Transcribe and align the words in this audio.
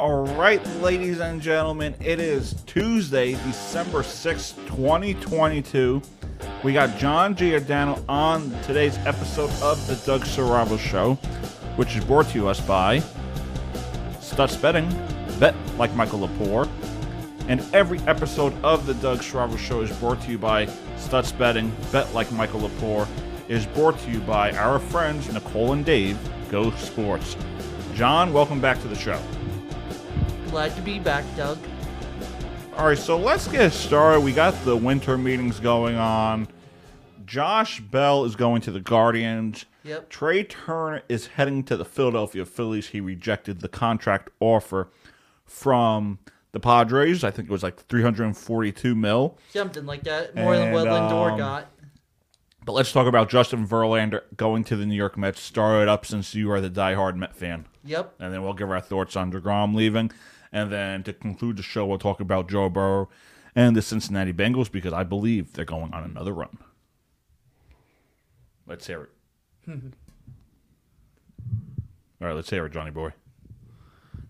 All 0.00 0.24
right, 0.34 0.66
ladies 0.80 1.20
and 1.20 1.42
gentlemen, 1.42 1.94
it 2.00 2.20
is 2.20 2.54
Tuesday, 2.64 3.32
December 3.32 4.02
sixth, 4.02 4.56
2022. 4.64 6.00
We 6.64 6.72
got 6.72 6.96
John 6.96 7.36
Giordano 7.36 8.02
on 8.08 8.50
today's 8.62 8.96
episode 9.00 9.50
of 9.60 9.86
The 9.86 9.96
Doug 10.06 10.22
Saravo 10.22 10.78
Show, 10.78 11.16
which 11.76 11.96
is 11.96 12.04
brought 12.06 12.30
to 12.30 12.48
us 12.48 12.62
by 12.62 13.00
Stutz 14.20 14.58
Betting, 14.62 14.88
bet 15.38 15.54
like 15.76 15.94
Michael 15.94 16.26
Lepore. 16.26 16.66
And 17.48 17.62
every 17.74 17.98
episode 18.06 18.54
of 18.64 18.86
The 18.86 18.94
Doug 18.94 19.18
Saravo 19.18 19.58
Show 19.58 19.82
is 19.82 19.94
brought 19.98 20.22
to 20.22 20.30
you 20.30 20.38
by 20.38 20.64
Stutz 20.96 21.36
Betting, 21.36 21.70
bet 21.92 22.10
like 22.14 22.32
Michael 22.32 22.60
Lepore, 22.60 23.06
is 23.48 23.66
brought 23.66 23.98
to 23.98 24.10
you 24.10 24.20
by 24.20 24.52
our 24.52 24.78
friends 24.78 25.30
Nicole 25.30 25.74
and 25.74 25.84
Dave, 25.84 26.18
Go 26.50 26.70
Sports. 26.70 27.36
John, 27.94 28.32
welcome 28.32 28.62
back 28.62 28.80
to 28.80 28.88
the 28.88 28.96
show. 28.96 29.20
Glad 30.50 30.74
to 30.74 30.82
be 30.82 30.98
back, 30.98 31.24
Doug. 31.36 31.58
All 32.76 32.86
right, 32.86 32.98
so 32.98 33.16
let's 33.16 33.46
get 33.46 33.72
started. 33.72 34.20
We 34.20 34.32
got 34.32 34.52
the 34.64 34.76
winter 34.76 35.16
meetings 35.16 35.60
going 35.60 35.94
on. 35.94 36.48
Josh 37.24 37.80
Bell 37.80 38.24
is 38.24 38.34
going 38.34 38.60
to 38.62 38.72
the 38.72 38.80
Guardians. 38.80 39.66
Yep. 39.84 40.10
Trea 40.10 40.42
Turner 40.42 41.02
is 41.08 41.28
heading 41.28 41.62
to 41.64 41.76
the 41.76 41.84
Philadelphia 41.84 42.44
Phillies. 42.44 42.88
He 42.88 43.00
rejected 43.00 43.60
the 43.60 43.68
contract 43.68 44.30
offer 44.40 44.88
from 45.44 46.18
the 46.50 46.58
Padres. 46.58 47.22
I 47.22 47.30
think 47.30 47.48
it 47.48 47.52
was 47.52 47.62
like 47.62 47.78
342 47.84 48.94
mil. 48.96 49.38
Something 49.50 49.86
like 49.86 50.02
that. 50.02 50.34
More 50.34 50.56
than 50.56 50.72
what 50.72 50.88
Lindor 50.88 51.32
um, 51.32 51.38
got. 51.38 51.70
But 52.64 52.72
let's 52.72 52.90
talk 52.90 53.06
about 53.06 53.28
Justin 53.30 53.66
Verlander 53.68 54.22
going 54.36 54.64
to 54.64 54.76
the 54.76 54.84
New 54.84 54.96
York 54.96 55.16
Mets. 55.16 55.40
Start 55.40 55.82
it 55.82 55.88
up 55.88 56.04
since 56.04 56.34
you 56.34 56.50
are 56.50 56.60
the 56.60 56.70
diehard 56.70 57.14
Met 57.14 57.36
fan. 57.36 57.66
Yep. 57.84 58.16
and 58.18 58.34
then 58.34 58.42
we'll 58.42 58.52
give 58.52 58.70
our 58.70 58.80
thoughts 58.80 59.16
on 59.16 59.32
DeGrom 59.32 59.74
leaving. 59.74 60.10
And 60.52 60.72
then 60.72 61.02
to 61.04 61.12
conclude 61.12 61.56
the 61.56 61.62
show, 61.62 61.86
we'll 61.86 61.98
talk 61.98 62.20
about 62.20 62.48
Joe 62.48 62.68
Burrow 62.68 63.08
and 63.54 63.76
the 63.76 63.82
Cincinnati 63.82 64.32
Bengals 64.32 64.70
because 64.70 64.92
I 64.92 65.04
believe 65.04 65.52
they're 65.52 65.64
going 65.64 65.92
on 65.92 66.04
another 66.04 66.32
run. 66.32 66.58
Let's 68.66 68.86
hear 68.86 69.02
it. 69.02 69.10
All 72.20 72.28
right, 72.28 72.34
let's 72.34 72.50
hear 72.50 72.66
it, 72.66 72.72
Johnny 72.72 72.90
boy. 72.90 73.12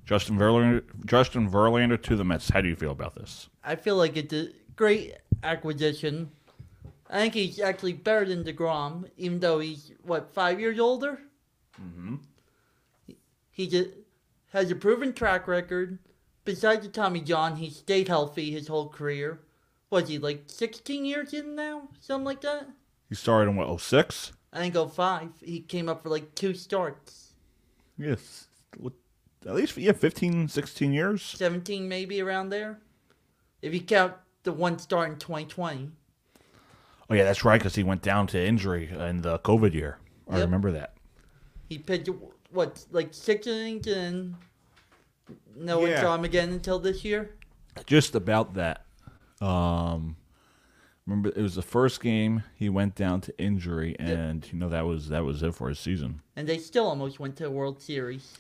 Justin 0.05 0.39
Verlander, 0.39 0.83
Justin 1.07 1.49
Verlander 1.51 2.01
to 2.03 2.17
the 2.17 2.25
Mets. 2.25 2.51
How 2.51 2.61
do 2.61 2.69
you 2.69 2.77
feel 2.77 2.91
about 2.91 3.15
this? 3.15 3.49
I 3.63 3.77
feel 3.77 3.97
like 3.97 4.17
it's 4.17 4.33
a 4.33 4.49
great 4.77 5.15
acquisition. 5.43 6.31
I 7.09 7.19
think 7.19 7.35
he's 7.35 7.61
actually 7.61 7.93
better 7.95 8.25
than 8.25 8.45
DeGrom, 8.45 9.11
even 9.17 9.41
though 9.41 9.59
he's, 9.59 9.93
what, 10.03 10.33
five 10.33 10.61
years 10.61 10.79
older? 10.79 11.21
Mm-hmm. 11.81 12.17
He, 13.07 13.17
he 13.51 13.69
just 13.69 13.91
has 14.53 14.71
a 14.71 14.77
proven 14.77 15.13
track 15.13 15.49
record. 15.49 15.99
Besides 16.45 16.87
the 16.87 16.93
Tommy 16.93 17.21
John, 17.21 17.57
he 17.57 17.71
stayed 17.71 18.09
healthy 18.09 18.51
his 18.51 18.69
whole 18.69 18.89
career. 18.89 19.41
Was 19.91 20.09
he 20.09 20.19
like 20.19 20.45
16 20.47 21.05
years 21.05 21.35
in 21.35 21.55
now? 21.55 21.89
Something 22.01 22.25
like 22.25 22.41
that? 22.43 22.69
He 23.09 23.15
started 23.15 23.51
in 23.51 23.57
what 23.57 23.81
06? 23.81 24.33
I 24.53 24.69
think 24.69 24.93
05. 24.93 25.31
He 25.45 25.61
came 25.61 25.89
up 25.89 26.03
for 26.03 26.09
like 26.09 26.35
two 26.35 26.55
starts. 26.55 27.35
Yes, 27.99 28.47
at 29.47 29.55
least 29.55 29.77
yeah, 29.77 29.93
15, 29.93 30.49
16 30.49 30.93
years. 30.93 31.23
17 31.23 31.89
maybe 31.89 32.21
around 32.21 32.51
there. 32.51 32.81
If 33.63 33.75
you 33.75 33.81
count 33.81 34.15
the 34.43 34.53
one 34.53 34.79
start 34.79 35.11
in 35.11 35.19
2020. 35.19 35.91
Oh 37.11 37.15
yeah, 37.15 37.25
that's 37.25 37.45
right 37.45 37.59
because 37.59 37.75
he 37.75 37.83
went 37.83 38.03
down 38.03 38.27
to 38.29 38.41
injury 38.43 38.91
in 38.97 39.23
the 39.23 39.39
COVID 39.41 39.75
year. 39.75 39.99
I 40.29 40.37
Yep. 40.37 40.45
remember 40.45 40.71
that. 40.73 40.95
He 41.69 41.79
pitched 41.79 42.09
what 42.51 42.85
like 42.91 43.13
six 43.13 43.47
innings 43.47 43.87
and 43.87 44.37
no 45.57 45.79
one 45.81 45.91
Yeah. 45.91 46.01
saw 46.01 46.15
him 46.15 46.25
again 46.25 46.51
until 46.51 46.79
this 46.79 47.05
year. 47.05 47.31
just 47.87 48.15
about 48.15 48.55
that. 48.55 48.85
Um, 49.41 50.17
remember, 51.07 51.31
it 51.31 51.43
was 51.43 51.55
the 51.55 51.63
first 51.63 52.03
game 52.03 52.43
he 52.55 52.69
went 52.69 52.95
down 52.95 53.21
to 53.23 53.39
injury, 53.39 53.97
and 53.99 54.47
you 54.53 54.59
know 54.59 54.69
that 54.69 54.87
was 54.87 55.09
that 55.09 55.25
was 55.25 55.43
it 55.43 55.55
for 55.55 55.69
his 55.69 55.79
season. 55.79 56.21
And 56.37 56.49
they 56.49 56.59
still 56.59 56.87
almost 56.87 57.19
went 57.21 57.37
to 57.37 57.45
the 57.45 57.51
World 57.51 57.81
Series. 57.81 58.37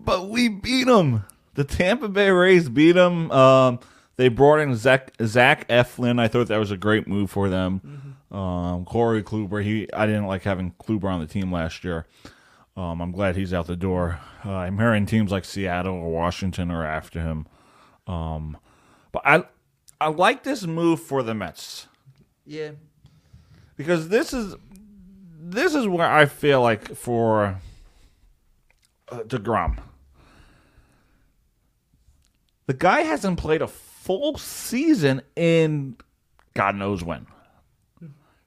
But 0.00 0.28
we 0.28 0.48
beat 0.48 0.84
them. 0.84 1.24
The 1.54 1.64
Tampa 1.64 2.08
Bay 2.08 2.30
Rays 2.30 2.68
beat 2.68 2.92
them. 2.92 3.30
Um, 3.30 3.80
they 4.16 4.28
brought 4.28 4.60
in 4.60 4.74
Zach 4.76 5.12
Zach 5.22 5.66
Eflin. 5.68 6.20
I 6.20 6.28
thought 6.28 6.48
that 6.48 6.58
was 6.58 6.70
a 6.70 6.76
great 6.76 7.06
move 7.08 7.30
for 7.30 7.48
them. 7.48 8.16
Um, 8.30 8.84
Corey 8.84 9.22
Kluber. 9.22 9.62
He 9.62 9.88
I 9.92 10.06
didn't 10.06 10.26
like 10.26 10.42
having 10.42 10.72
Kluber 10.80 11.04
on 11.04 11.20
the 11.20 11.26
team 11.26 11.50
last 11.52 11.82
year. 11.84 12.06
Um, 12.78 13.00
I'm 13.00 13.10
glad 13.10 13.34
he's 13.34 13.52
out 13.52 13.66
the 13.66 13.74
door. 13.76 14.20
Uh, 14.44 14.52
I'm 14.52 14.78
hearing 14.78 15.04
teams 15.04 15.32
like 15.32 15.44
Seattle 15.44 15.94
or 15.94 16.12
Washington 16.12 16.70
are 16.70 16.86
after 16.86 17.20
him. 17.20 17.46
Um, 18.06 18.56
but 19.10 19.22
I 19.24 19.42
I 20.00 20.08
like 20.10 20.44
this 20.44 20.64
move 20.64 21.00
for 21.00 21.24
the 21.24 21.34
Mets 21.34 21.88
Yeah. 22.46 22.70
because 23.76 24.08
this 24.10 24.32
is 24.32 24.54
this 25.40 25.74
is 25.74 25.88
where 25.88 26.08
I 26.08 26.26
feel 26.26 26.62
like 26.62 26.94
for 26.94 27.58
uh, 29.10 29.20
Degrom, 29.26 29.78
the 32.66 32.74
guy 32.74 33.00
hasn't 33.00 33.38
played 33.40 33.62
a 33.62 33.66
full 33.68 34.38
season 34.38 35.22
in 35.34 35.96
God 36.54 36.76
knows 36.76 37.02
when. 37.02 37.26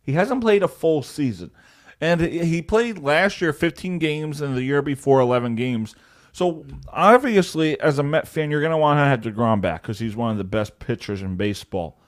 He 0.04 0.14
hasn't 0.14 0.42
played 0.42 0.64
a 0.64 0.68
full 0.68 1.04
season, 1.04 1.52
and 2.02 2.20
he 2.20 2.62
played 2.62 2.98
last 3.00 3.40
year 3.42 3.54
15 3.54 4.00
games 4.00 4.42
and 4.42 4.58
the 4.58 4.64
year 4.64 4.82
before 4.82 5.20
11 5.22 5.56
games. 5.56 5.96
So 6.34 6.66
obviously, 6.90 7.80
as 7.80 8.00
a 8.00 8.04
Met 8.04 8.28
fan, 8.28 8.50
you're 8.52 8.62
going 8.62 8.72
to 8.72 8.78
want 8.78 8.98
to 8.98 9.04
have 9.06 9.22
Degrom 9.22 9.62
back 9.62 9.84
because 9.84 10.00
he's 10.00 10.16
one 10.16 10.32
of 10.32 10.38
the 10.38 10.44
best 10.44 10.80
pitchers 10.80 11.22
in 11.22 11.36
baseball. 11.36 12.02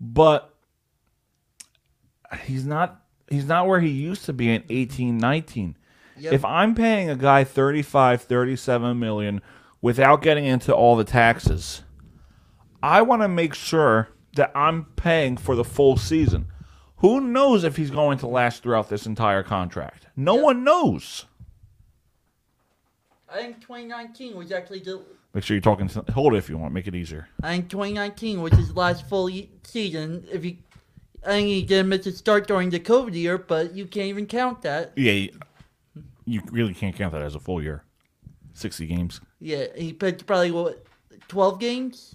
But 0.00 0.52
he's 2.44 2.64
not 2.66 3.02
he's 3.28 3.46
not 3.46 3.66
where 3.66 3.80
he 3.80 3.88
used 3.90 4.24
to 4.26 4.32
be 4.32 4.52
in 4.52 4.64
18 4.68 5.18
19 5.18 5.76
Yep. 6.18 6.32
if 6.34 6.44
i'm 6.44 6.74
paying 6.74 7.08
a 7.10 7.16
guy 7.16 7.42
35 7.44 8.22
37 8.22 8.98
million 8.98 9.40
without 9.80 10.22
getting 10.22 10.44
into 10.44 10.74
all 10.74 10.94
the 10.96 11.04
taxes 11.04 11.82
i 12.82 13.00
want 13.02 13.22
to 13.22 13.28
make 13.28 13.54
sure 13.54 14.08
that 14.36 14.50
i'm 14.54 14.84
paying 14.96 15.36
for 15.36 15.54
the 15.56 15.64
full 15.64 15.96
season 15.96 16.46
who 17.02 17.20
knows 17.20 17.62
if 17.64 17.76
he's 17.76 17.90
going 17.90 18.16
to 18.18 18.26
last 18.26 18.62
throughout 18.62 18.88
this 18.88 19.04
entire 19.06 19.42
contract 19.42 20.06
no 20.16 20.34
Yep. 20.36 20.44
one 20.44 20.64
knows 20.64 21.26
I 23.28 23.36
think 23.42 23.60
2019 23.60 24.36
was 24.36 24.50
actually 24.52 24.80
the. 24.80 25.02
make 25.34 25.44
sure 25.44 25.54
you're 25.54 25.62
talking 25.62 25.88
hold 26.12 26.34
it 26.34 26.38
if 26.38 26.48
you 26.48 26.56
want 26.58 26.72
make 26.72 26.86
it 26.86 26.94
easier 26.94 27.28
I 27.42 27.52
think 27.56 27.68
2019 27.70 28.40
was 28.42 28.52
his 28.54 28.74
last 28.76 29.06
full 29.08 29.30
season. 29.64 30.26
If 30.30 30.44
you, 30.44 30.56
I 31.24 31.28
think 31.30 31.48
he 31.48 31.62
did 31.62 31.84
miss 31.84 32.06
a 32.06 32.12
start 32.12 32.46
during 32.48 32.70
the 32.70 32.80
COVID 32.80 33.14
year, 33.14 33.38
but 33.38 33.74
you 33.74 33.86
can't 33.86 34.06
even 34.06 34.26
count 34.26 34.62
that. 34.62 34.92
yeah 34.96 35.12
you- 35.12 35.38
you 36.24 36.40
really 36.52 36.72
can't 36.74 36.94
count 36.94 37.12
that 37.12 37.22
as 37.22 37.34
a 37.34 37.40
full 37.40 37.60
year 37.62 37.84
60 38.54 38.86
games 38.86 39.20
Yeah, 39.40 39.66
he 39.76 39.92
pitched 39.92 40.24
probably 40.26 40.50
what 40.52 40.84
12 41.28 41.58
games. 41.58 42.14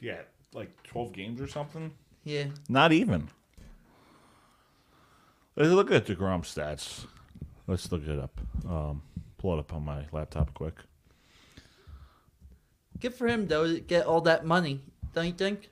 yeah 0.00 0.20
like 0.52 0.82
12 0.84 1.12
games 1.12 1.40
or 1.40 1.46
something 1.46 1.92
Yeah. 2.24 2.46
Not 2.68 2.92
even. 2.92 3.28
Let's 5.56 5.70
look 5.70 5.90
at 5.90 6.06
DeGrom 6.06 6.42
stats. 6.42 7.06
Let's 7.66 7.90
look 7.92 8.06
it 8.06 8.18
up. 8.18 8.40
Um, 8.68 9.02
pull 9.38 9.54
it 9.56 9.60
up 9.60 9.72
on 9.74 9.84
my 9.84 10.04
laptop 10.12 10.54
quick. 10.54 10.74
Good 13.00 13.14
for 13.14 13.26
him 13.26 13.46
though 13.46 13.66
to 13.66 13.80
get 13.80 14.06
all 14.06 14.20
that 14.22 14.44
money. 14.44 14.80
Don't 15.14 15.26
you 15.26 15.32
think? 15.32 15.68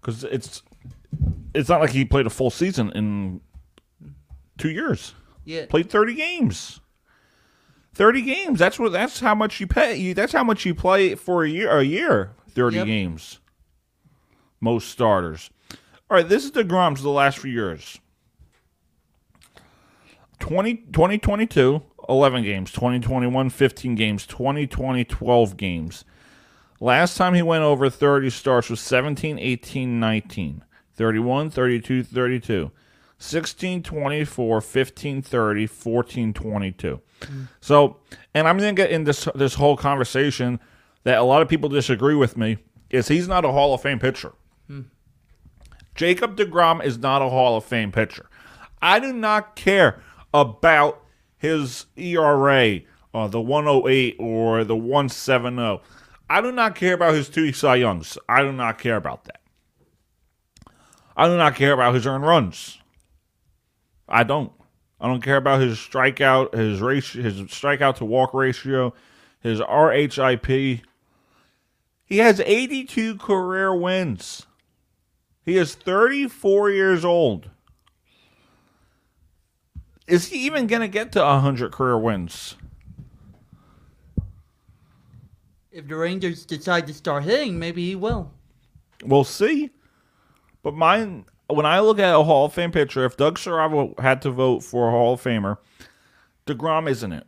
Because 0.00 0.24
it's 0.24 0.62
it's 1.54 1.68
not 1.68 1.80
like 1.80 1.90
he 1.90 2.04
played 2.04 2.26
a 2.26 2.30
full 2.30 2.50
season 2.50 2.90
in 2.94 3.40
two 4.58 4.70
years. 4.70 5.14
Yeah. 5.44 5.66
Played 5.66 5.90
thirty 5.90 6.14
games. 6.14 6.80
Thirty 7.94 8.22
games. 8.22 8.58
That's 8.58 8.78
what. 8.78 8.92
That's 8.92 9.20
how 9.20 9.34
much 9.34 9.60
you 9.60 9.66
pay. 9.66 9.96
You, 9.96 10.14
that's 10.14 10.32
how 10.32 10.42
much 10.44 10.64
you 10.64 10.74
play 10.74 11.14
for 11.14 11.44
a 11.44 11.48
year. 11.48 11.70
A 11.70 11.82
year. 11.82 12.32
Thirty 12.48 12.76
Yep. 12.76 12.86
games. 12.86 13.38
Most 14.62 14.88
starters. 14.88 15.50
All 16.08 16.16
right. 16.16 16.28
This 16.28 16.44
is 16.44 16.52
Degrom's 16.52 17.02
the 17.02 17.10
last 17.10 17.38
few 17.38 17.50
years. 17.50 17.98
20, 20.38 20.76
2022, 20.76 21.82
11 22.08 22.42
games. 22.44 22.70
2021, 22.72 23.50
15 23.50 23.94
games. 23.96 24.26
2020, 24.26 25.04
12 25.04 25.56
games. 25.56 26.04
Last 26.80 27.16
time 27.16 27.34
he 27.34 27.42
went 27.42 27.64
over 27.64 27.90
30 27.90 28.30
starts 28.30 28.70
was 28.70 28.80
17, 28.80 29.38
18, 29.38 30.00
19. 30.00 30.64
31, 30.94 31.50
32, 31.50 32.02
32. 32.04 32.70
16, 33.18 33.82
24, 33.82 34.60
15, 34.60 35.22
30, 35.22 35.66
14, 35.66 36.32
22. 36.32 37.00
So, 37.60 37.98
and 38.34 38.48
I'm 38.48 38.58
going 38.58 38.74
to 38.74 38.82
get 38.82 38.90
in 38.90 39.04
this, 39.04 39.28
this 39.34 39.54
whole 39.54 39.76
conversation 39.76 40.58
that 41.04 41.18
a 41.18 41.22
lot 41.22 41.42
of 41.42 41.48
people 41.48 41.68
disagree 41.68 42.16
with 42.16 42.36
me 42.36 42.58
is 42.90 43.08
he's 43.08 43.28
not 43.28 43.44
a 43.44 43.52
Hall 43.52 43.74
of 43.74 43.80
Fame 43.80 43.98
pitcher. 44.00 44.32
Jacob 45.94 46.36
DeGrom 46.36 46.84
is 46.84 46.98
not 46.98 47.22
a 47.22 47.28
Hall 47.28 47.56
of 47.56 47.64
Fame 47.64 47.92
pitcher. 47.92 48.28
I 48.80 48.98
do 48.98 49.12
not 49.12 49.56
care 49.56 50.02
about 50.32 51.02
his 51.36 51.86
ERA, 51.96 52.80
uh, 53.14 53.28
the 53.28 53.40
108 53.40 54.16
or 54.18 54.64
the 54.64 54.76
170. 54.76 55.80
I 56.30 56.40
do 56.40 56.50
not 56.50 56.74
care 56.74 56.94
about 56.94 57.14
his 57.14 57.28
two 57.28 57.52
Cy 57.52 57.76
Youngs. 57.76 58.16
I 58.28 58.42
do 58.42 58.52
not 58.52 58.78
care 58.78 58.96
about 58.96 59.24
that. 59.24 59.40
I 61.16 61.26
do 61.28 61.36
not 61.36 61.54
care 61.54 61.72
about 61.72 61.94
his 61.94 62.06
earned 62.06 62.24
runs. 62.24 62.78
I 64.08 64.24
don't. 64.24 64.52
I 65.00 65.08
don't 65.08 65.22
care 65.22 65.36
about 65.36 65.60
his 65.60 65.78
strikeout, 65.78 66.54
his 66.54 66.80
ratio, 66.80 67.22
his 67.22 67.34
strikeout 67.42 67.96
to 67.96 68.04
walk 68.04 68.32
ratio, 68.32 68.94
his 69.40 69.60
WHIP. 69.60 70.46
He 72.04 72.18
has 72.18 72.40
82 72.40 73.16
career 73.16 73.74
wins. 73.74 74.46
He 75.44 75.56
is 75.56 75.74
34 75.74 76.70
years 76.70 77.04
old. 77.04 77.50
Is 80.06 80.28
he 80.28 80.46
even 80.46 80.66
going 80.66 80.82
to 80.82 80.88
get 80.88 81.12
to 81.12 81.20
100 81.20 81.72
career 81.72 81.98
wins? 81.98 82.56
If 85.70 85.88
the 85.88 85.96
Rangers 85.96 86.44
decide 86.44 86.86
to 86.86 86.94
start 86.94 87.24
hitting, 87.24 87.58
maybe 87.58 87.86
he 87.86 87.94
will. 87.96 88.32
We'll 89.04 89.24
see. 89.24 89.70
But 90.62 90.74
mine, 90.74 91.24
when 91.48 91.66
I 91.66 91.80
look 91.80 91.98
at 91.98 92.14
a 92.14 92.22
Hall 92.22 92.46
of 92.46 92.52
Fame 92.52 92.72
picture, 92.72 93.04
if 93.04 93.16
Doug 93.16 93.38
Saravo 93.38 93.98
had 93.98 94.22
to 94.22 94.30
vote 94.30 94.62
for 94.62 94.88
a 94.88 94.90
Hall 94.90 95.14
of 95.14 95.22
Famer, 95.22 95.56
Degrom 96.46 96.88
isn't 96.88 97.12
it. 97.12 97.26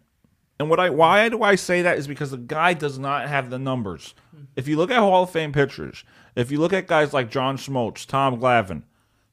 And 0.60 0.70
what 0.70 0.78
I 0.78 0.90
why 0.90 1.28
do 1.28 1.43
I 1.43 1.56
say 1.56 1.82
that 1.82 1.99
is 1.99 2.06
because 2.06 2.31
the 2.31 2.37
guy 2.37 2.75
does 2.75 2.99
not 2.99 3.28
have 3.28 3.50
the 3.50 3.58
numbers. 3.58 4.14
Hmm. 4.31 4.44
If 4.56 4.69
you 4.69 4.76
look 4.76 4.90
at 4.90 4.99
Hall 4.99 5.25
of 5.25 5.31
Fame 5.31 5.52
pictures, 5.52 6.05
if 6.34 6.50
you 6.50 6.58
look 6.58 6.72
at 6.72 6.86
guys 6.86 7.12
like 7.12 7.31
John 7.31 7.56
Smoltz, 7.56 8.06
Tom 8.06 8.40
Glavine, 8.40 8.82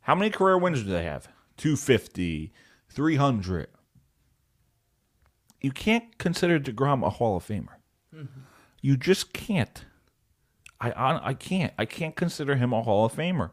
how 0.02 0.16
many 0.16 0.30
career 0.30 0.58
wins 0.58 0.84
do 0.84 0.90
they 0.90 1.04
have? 1.04 1.28
250, 1.58 2.52
300. 2.90 3.68
You 5.62 5.72
can't 5.72 6.18
consider 6.18 6.60
DeGrom 6.60 7.06
a 7.06 7.10
Hall 7.10 7.38
of 7.38 7.46
Famer. 7.46 7.78
Mm-hmm. 8.16 8.42
You 8.82 8.98
just 8.98 9.32
can't. 9.32 9.86
I, 10.80 10.92
I 10.92 11.28
I 11.28 11.34
can't. 11.36 11.74
I 11.78 11.86
can't 11.86 12.16
consider 12.16 12.56
him 12.56 12.74
a 12.74 12.82
Hall 12.82 13.06
of 13.06 13.14
Famer. 13.14 13.52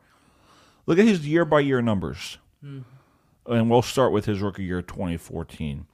Look 0.86 0.98
at 0.98 1.04
his 1.04 1.26
year 1.26 1.44
by 1.44 1.60
year 1.60 1.82
numbers. 1.82 2.38
Mm-hmm. 2.64 3.52
And 3.52 3.70
we'll 3.70 3.82
start 3.82 4.12
with 4.12 4.24
his 4.24 4.40
rookie 4.40 4.64
year 4.64 4.80
2014. 4.80 5.86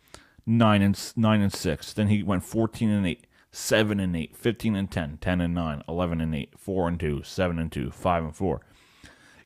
9 0.47 0.83
and 0.83 1.13
9 1.17 1.41
and 1.41 1.53
6. 1.53 1.93
Then 1.93 2.09
he 2.09 2.23
went 2.23 2.45
14 2.45 2.91
and 2.91 3.07
8, 3.07 3.27
7 3.55 4.01
and 4.01 4.17
8, 4.17 4.37
15 4.37 4.75
and 4.77 4.91
10, 4.91 5.19
10 5.21 5.41
and 5.41 5.55
9, 5.55 5.83
11 5.89 6.21
and 6.21 6.35
8, 6.35 6.53
4 6.59 6.89
and 6.89 7.01
2, 7.01 7.23
7 7.23 7.59
and 7.59 7.71
2, 7.71 7.91
5 7.91 8.25
and 8.25 8.35
4. 8.37 8.61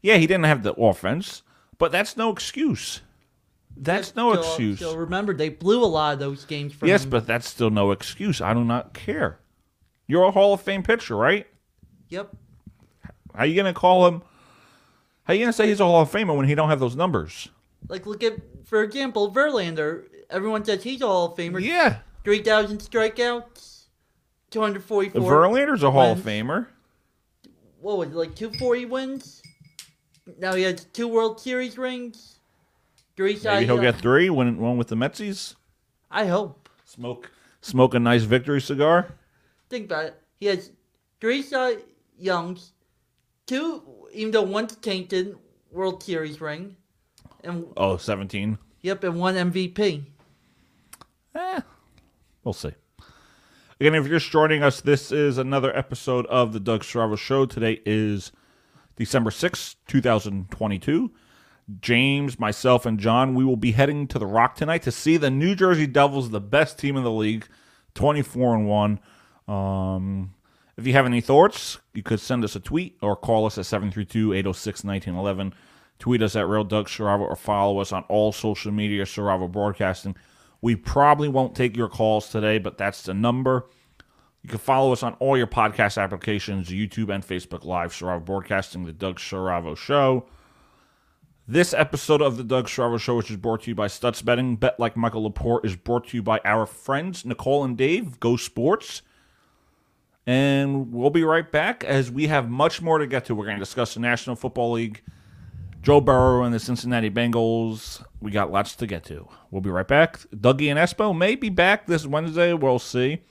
Yeah, 0.00 0.16
he 0.16 0.26
didn't 0.26 0.44
have 0.44 0.62
the 0.62 0.72
offense, 0.74 1.42
but 1.76 1.92
that's 1.92 2.16
no 2.16 2.30
excuse. 2.30 3.02
That's 3.76 4.16
no 4.16 4.32
Still- 4.32 4.42
excuse. 4.44 4.76
Still 4.78 4.96
remember, 4.96 5.34
they 5.34 5.50
blew 5.50 5.84
a 5.84 5.86
lot 5.86 6.14
of 6.14 6.18
those 6.18 6.44
games 6.44 6.72
from 6.72 6.88
Yes, 6.88 7.04
him. 7.04 7.10
but 7.10 7.26
that's 7.26 7.48
still 7.48 7.70
no 7.70 7.90
excuse. 7.90 8.40
I 8.40 8.54
do 8.54 8.64
not 8.64 8.94
care. 8.94 9.38
You're 10.06 10.24
a 10.24 10.30
Hall 10.30 10.54
of 10.54 10.60
Fame 10.62 10.82
pitcher, 10.82 11.14
right? 11.16 11.46
Yep. 12.08 12.34
How 13.34 13.44
you 13.44 13.54
gonna 13.54 13.74
call 13.74 14.06
him? 14.08 14.22
How 15.24 15.34
you 15.34 15.40
gonna 15.40 15.52
say 15.52 15.68
he's 15.68 15.80
a 15.80 15.84
Hall 15.84 16.00
of 16.00 16.10
Famer 16.10 16.34
when 16.34 16.48
he 16.48 16.54
don't 16.54 16.70
have 16.70 16.80
those 16.80 16.96
numbers? 16.96 17.48
Like, 17.88 18.06
look 18.06 18.24
at, 18.24 18.38
for 18.64 18.82
example, 18.82 19.30
Verlander. 19.30 20.04
Everyone 20.30 20.64
says 20.64 20.82
he's 20.82 21.02
a 21.02 21.06
Hall 21.06 21.26
of 21.32 21.36
Famer. 21.38 21.62
Yeah, 21.62 21.98
3,000 22.24 22.78
strikeouts, 22.78 23.67
244. 24.50 25.20
Verlander's 25.20 25.82
a 25.82 25.90
Hall 25.90 26.12
of 26.12 26.24
wins. 26.24 26.46
Famer. 26.48 26.66
What 27.80 27.98
was 27.98 28.08
it, 28.08 28.14
like 28.14 28.34
240 28.34 28.86
wins? 28.86 29.42
Now 30.38 30.54
he 30.54 30.62
has 30.62 30.84
two 30.86 31.08
World 31.08 31.40
Series 31.40 31.78
rings. 31.78 32.38
Three 33.16 33.38
Maybe 33.42 33.64
he'll 33.66 33.78
get 33.78 33.96
three. 33.96 34.30
One, 34.30 34.58
one 34.58 34.76
with 34.76 34.88
the 34.88 34.94
Metsies. 34.96 35.54
I 36.10 36.26
hope. 36.26 36.68
Smoke, 36.84 37.30
smoke 37.60 37.94
a 37.94 37.98
nice 37.98 38.22
victory 38.22 38.60
cigar. 38.60 39.14
Think 39.68 39.86
about 39.86 40.04
it. 40.06 40.22
He 40.38 40.46
has 40.46 40.70
three 41.20 41.42
Cy 41.42 41.76
Youngs, 42.18 42.72
two, 43.46 43.82
even 44.12 44.30
though 44.32 44.42
one's 44.42 44.76
tainted, 44.76 45.36
World 45.70 46.02
Series 46.02 46.40
ring, 46.40 46.76
and 47.44 47.66
Oh, 47.76 47.96
17. 47.96 48.56
yep, 48.82 49.04
and 49.04 49.18
one 49.18 49.34
MVP. 49.34 50.04
Eh, 51.34 51.60
we'll 52.44 52.52
see. 52.54 52.72
Again, 53.80 53.94
if 53.94 54.08
you're 54.08 54.18
just 54.18 54.32
joining 54.32 54.64
us, 54.64 54.80
this 54.80 55.12
is 55.12 55.38
another 55.38 55.76
episode 55.76 56.26
of 56.26 56.52
the 56.52 56.58
Doug 56.58 56.82
Strava 56.82 57.16
Show. 57.16 57.46
Today 57.46 57.80
is 57.86 58.32
December 58.96 59.30
6th, 59.30 59.76
2022. 59.86 61.12
James, 61.80 62.40
myself, 62.40 62.84
and 62.86 62.98
John, 62.98 63.36
we 63.36 63.44
will 63.44 63.56
be 63.56 63.70
heading 63.70 64.08
to 64.08 64.18
the 64.18 64.26
Rock 64.26 64.56
tonight 64.56 64.82
to 64.82 64.90
see 64.90 65.16
the 65.16 65.30
New 65.30 65.54
Jersey 65.54 65.86
Devils, 65.86 66.30
the 66.30 66.40
best 66.40 66.76
team 66.76 66.96
in 66.96 67.04
the 67.04 67.10
league, 67.12 67.46
24 67.94 68.56
and 68.56 68.66
1. 68.66 69.00
Um, 69.46 70.34
if 70.76 70.84
you 70.84 70.92
have 70.94 71.06
any 71.06 71.20
thoughts, 71.20 71.78
you 71.94 72.02
could 72.02 72.18
send 72.18 72.42
us 72.42 72.56
a 72.56 72.60
tweet 72.60 72.98
or 73.00 73.14
call 73.14 73.46
us 73.46 73.58
at 73.58 73.66
732 73.66 74.32
806 74.32 74.82
1911. 74.82 75.54
Tweet 76.00 76.22
us 76.22 76.34
at 76.34 76.48
Real 76.48 76.64
Doug 76.64 76.88
Saravo 76.88 77.20
or 77.20 77.36
follow 77.36 77.78
us 77.78 77.92
on 77.92 78.02
all 78.08 78.32
social 78.32 78.72
media, 78.72 79.04
Saravo 79.04 79.48
Broadcasting. 79.48 80.16
We 80.60 80.76
probably 80.76 81.28
won't 81.28 81.54
take 81.54 81.76
your 81.76 81.88
calls 81.88 82.30
today, 82.30 82.58
but 82.58 82.78
that's 82.78 83.02
the 83.02 83.14
number. 83.14 83.66
You 84.42 84.50
can 84.50 84.58
follow 84.58 84.92
us 84.92 85.02
on 85.02 85.14
all 85.14 85.36
your 85.36 85.46
podcast 85.46 86.02
applications, 86.02 86.68
YouTube 86.68 87.14
and 87.14 87.26
Facebook 87.26 87.64
Live, 87.64 87.92
Saravo 87.92 88.24
Broadcasting, 88.24 88.84
The 88.84 88.92
Doug 88.92 89.18
Saravo 89.18 89.76
Show. 89.76 90.26
This 91.46 91.72
episode 91.72 92.20
of 92.20 92.36
The 92.36 92.44
Doug 92.44 92.66
Saravo 92.66 93.00
Show, 93.00 93.16
which 93.16 93.30
is 93.30 93.36
brought 93.36 93.62
to 93.62 93.70
you 93.70 93.74
by 93.74 93.86
Stutz 93.86 94.24
Betting, 94.24 94.56
Bet 94.56 94.78
Like 94.78 94.96
Michael 94.96 95.30
Lepore, 95.30 95.64
is 95.64 95.76
brought 95.76 96.08
to 96.08 96.16
you 96.16 96.22
by 96.22 96.40
our 96.44 96.66
friends, 96.66 97.24
Nicole 97.24 97.64
and 97.64 97.76
Dave, 97.76 98.20
Go 98.20 98.36
Sports. 98.36 99.02
And 100.26 100.92
we'll 100.92 101.10
be 101.10 101.24
right 101.24 101.50
back 101.50 101.84
as 101.84 102.10
we 102.10 102.26
have 102.26 102.50
much 102.50 102.82
more 102.82 102.98
to 102.98 103.06
get 103.06 103.24
to. 103.26 103.34
We're 103.34 103.46
going 103.46 103.56
to 103.56 103.64
discuss 103.64 103.94
the 103.94 104.00
National 104.00 104.36
Football 104.36 104.72
League, 104.72 105.02
Joe 105.88 106.02
Burrow 106.02 106.42
and 106.42 106.52
the 106.52 106.60
Cincinnati 106.60 107.08
Bengals. 107.08 108.04
We 108.20 108.30
got 108.30 108.52
lots 108.52 108.76
to 108.76 108.86
get 108.86 109.04
to. 109.04 109.26
We'll 109.50 109.62
be 109.62 109.70
right 109.70 109.88
back. 109.88 110.18
Dougie 110.36 110.68
and 110.68 110.78
Espo 110.78 111.16
may 111.16 111.34
be 111.34 111.48
back 111.48 111.86
this 111.86 112.04
Wednesday. 112.04 112.52
We'll 112.52 112.78
see. 112.78 113.22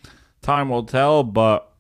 Time 0.42 0.70
will 0.70 0.82
tell, 0.82 1.22
but 1.22 1.72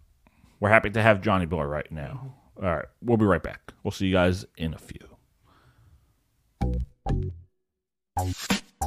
we're 0.59 0.69
happy 0.69 0.91
to 0.91 1.01
have 1.01 1.21
Johnny 1.21 1.47
Boy 1.47 1.63
right 1.63 1.91
now. 1.91 2.35
All 2.57 2.75
right. 2.75 2.85
We'll 3.01 3.17
be 3.17 3.25
right 3.25 3.41
back. 3.41 3.73
We'll 3.83 3.91
see 3.91 4.05
you 4.05 4.13
guys 4.13 4.45
in 4.55 4.75
a 4.75 4.77
few. 4.77 4.99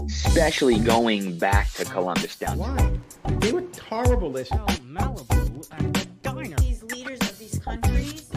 especially 0.06 0.78
going 0.78 1.38
back 1.38 1.72
to 1.72 1.84
Columbus 1.86 2.36
down. 2.36 2.56
Why? 2.56 3.00
They 3.40 3.50
were 3.50 3.64
horrible 3.88 4.30
this 4.30 4.48
Hotel 4.48 4.66
oh, 4.68 4.84
Malibu 4.84 5.72
at 5.72 5.94
the 5.94 6.06
diner. 6.22 6.56
these 6.58 6.84
leaders 6.84 7.18
of 7.22 7.36
these 7.36 7.58
countries 7.58 8.30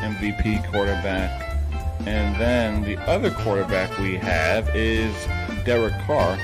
MVP 0.00 0.70
quarterback. 0.70 1.42
And 2.06 2.36
then 2.40 2.82
the 2.82 2.96
other 3.08 3.30
quarterback 3.30 3.98
we 3.98 4.16
have 4.16 4.74
is 4.74 5.12
Derek 5.64 5.92
Carr. 6.06 6.38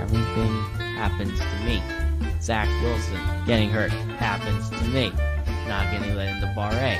Everything 0.00 0.73
happens 1.04 1.38
to 1.38 1.64
me. 1.66 1.82
Zach 2.40 2.66
Wilson 2.82 3.20
getting 3.44 3.68
hurt 3.68 3.92
happens 4.16 4.70
to 4.70 4.84
me. 4.84 5.12
Not 5.68 5.90
getting 5.92 6.16
let 6.16 6.28
into 6.28 6.50
Bar 6.56 6.72
A 6.72 6.94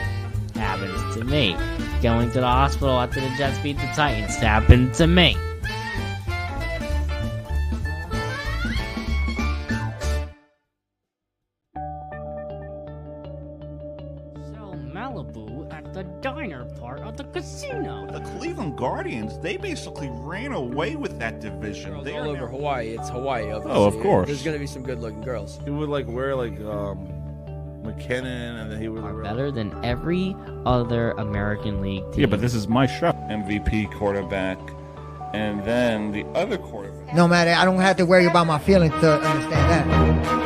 happens 0.58 1.16
to 1.16 1.24
me. 1.24 1.56
Going 2.02 2.30
to 2.32 2.40
the 2.40 2.46
hospital 2.46 3.00
after 3.00 3.20
the 3.20 3.30
Jets 3.38 3.58
beat 3.60 3.78
the 3.78 3.90
Titans 3.94 4.36
happened 4.36 4.92
to 4.94 5.06
me. 5.06 5.36
Basically 19.64 20.10
ran 20.12 20.52
away 20.52 20.94
with 20.94 21.18
that 21.18 21.40
division. 21.40 21.92
Girls 21.92 22.04
They 22.04 22.12
all 22.12 22.24
are 22.26 22.28
over 22.28 22.40
now- 22.40 22.46
Hawaii. 22.48 22.88
It's 22.90 23.08
Hawaii, 23.08 23.50
obviously. 23.50 23.72
Oh, 23.72 23.86
of 23.86 23.98
course. 24.00 24.26
There's 24.26 24.42
gonna 24.42 24.58
be 24.58 24.66
some 24.66 24.82
good-looking 24.82 25.22
girls. 25.22 25.58
He 25.64 25.70
would 25.70 25.88
like 25.88 26.06
wear 26.06 26.36
like 26.36 26.60
um 26.60 27.08
McKinnon, 27.82 28.60
and 28.60 28.70
then 28.70 28.80
he 28.80 28.88
would 28.88 29.02
Are 29.04 29.14
wear 29.14 29.22
better 29.22 29.50
than 29.50 29.74
every 29.84 30.36
other 30.66 31.12
American 31.12 31.80
League 31.82 32.02
team. 32.12 32.20
Yeah, 32.20 32.26
but 32.26 32.40
this 32.42 32.54
is 32.54 32.68
my 32.68 32.86
show. 32.86 33.12
MVP 33.30 33.86
quarterback. 33.98 34.58
And 35.32 35.64
then 35.64 36.12
the 36.12 36.24
other 36.34 36.56
quarterback. 36.58 37.14
No 37.14 37.26
matter, 37.26 37.50
I 37.52 37.64
don't 37.64 37.78
have 37.80 37.96
to 37.96 38.06
worry 38.06 38.26
about 38.26 38.46
my 38.46 38.58
feelings 38.58 38.94
to 39.00 39.14
understand 39.14 39.90
that. 39.90 40.43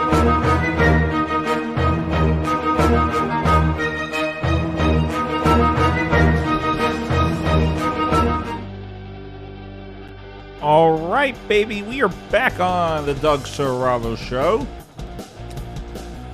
Right, 10.68 11.34
baby, 11.48 11.80
we 11.80 12.02
are 12.02 12.10
back 12.30 12.60
on 12.60 13.06
the 13.06 13.14
Doug 13.14 13.40
Serravo 13.40 14.18
Show. 14.18 14.66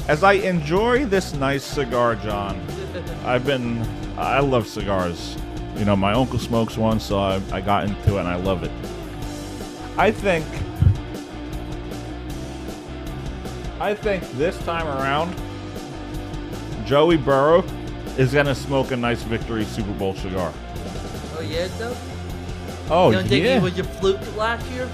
As 0.09 0.25
I 0.25 0.33
enjoy 0.33 1.05
this 1.05 1.35
nice 1.35 1.63
cigar, 1.63 2.17
John, 2.17 2.61
I've 3.25 3.47
been, 3.47 3.87
I 4.19 4.41
love 4.41 4.67
cigars. 4.67 5.37
You 5.77 5.85
know, 5.85 5.95
my 5.95 6.15
uncle 6.15 6.41
smokes 6.41 6.77
one, 6.77 6.99
so 6.99 7.21
I, 7.21 7.41
I 7.53 7.61
got 7.61 7.85
into 7.85 8.17
it 8.17 8.21
and 8.21 8.29
I 8.29 8.35
love 8.35 8.65
it. 8.65 8.73
I 9.97 10.11
think, 10.11 10.45
I 13.81 13.95
think 13.95 14.29
this 14.33 14.59
time 14.65 14.89
around, 14.89 15.33
Joey 16.85 17.19
Burrow 17.19 17.63
is 18.19 18.33
going 18.33 18.47
to 18.47 18.55
smoke 18.57 18.91
a 18.91 18.97
nice 18.97 19.23
victory 19.23 19.65
Super 19.65 19.93
Bowl 19.93 20.15
cigar. 20.17 20.53
Oh 21.37 21.41
yeah, 21.41 21.69
though. 21.79 21.97
Oh, 22.91 23.11
you 23.11 23.17
don't 23.17 23.29
think 23.29 23.45
yeah. 23.45 23.59
he 23.59 23.65
was 23.65 23.79
a 23.79 23.85
fluke 23.85 24.37
last 24.37 24.71
year? 24.71 24.89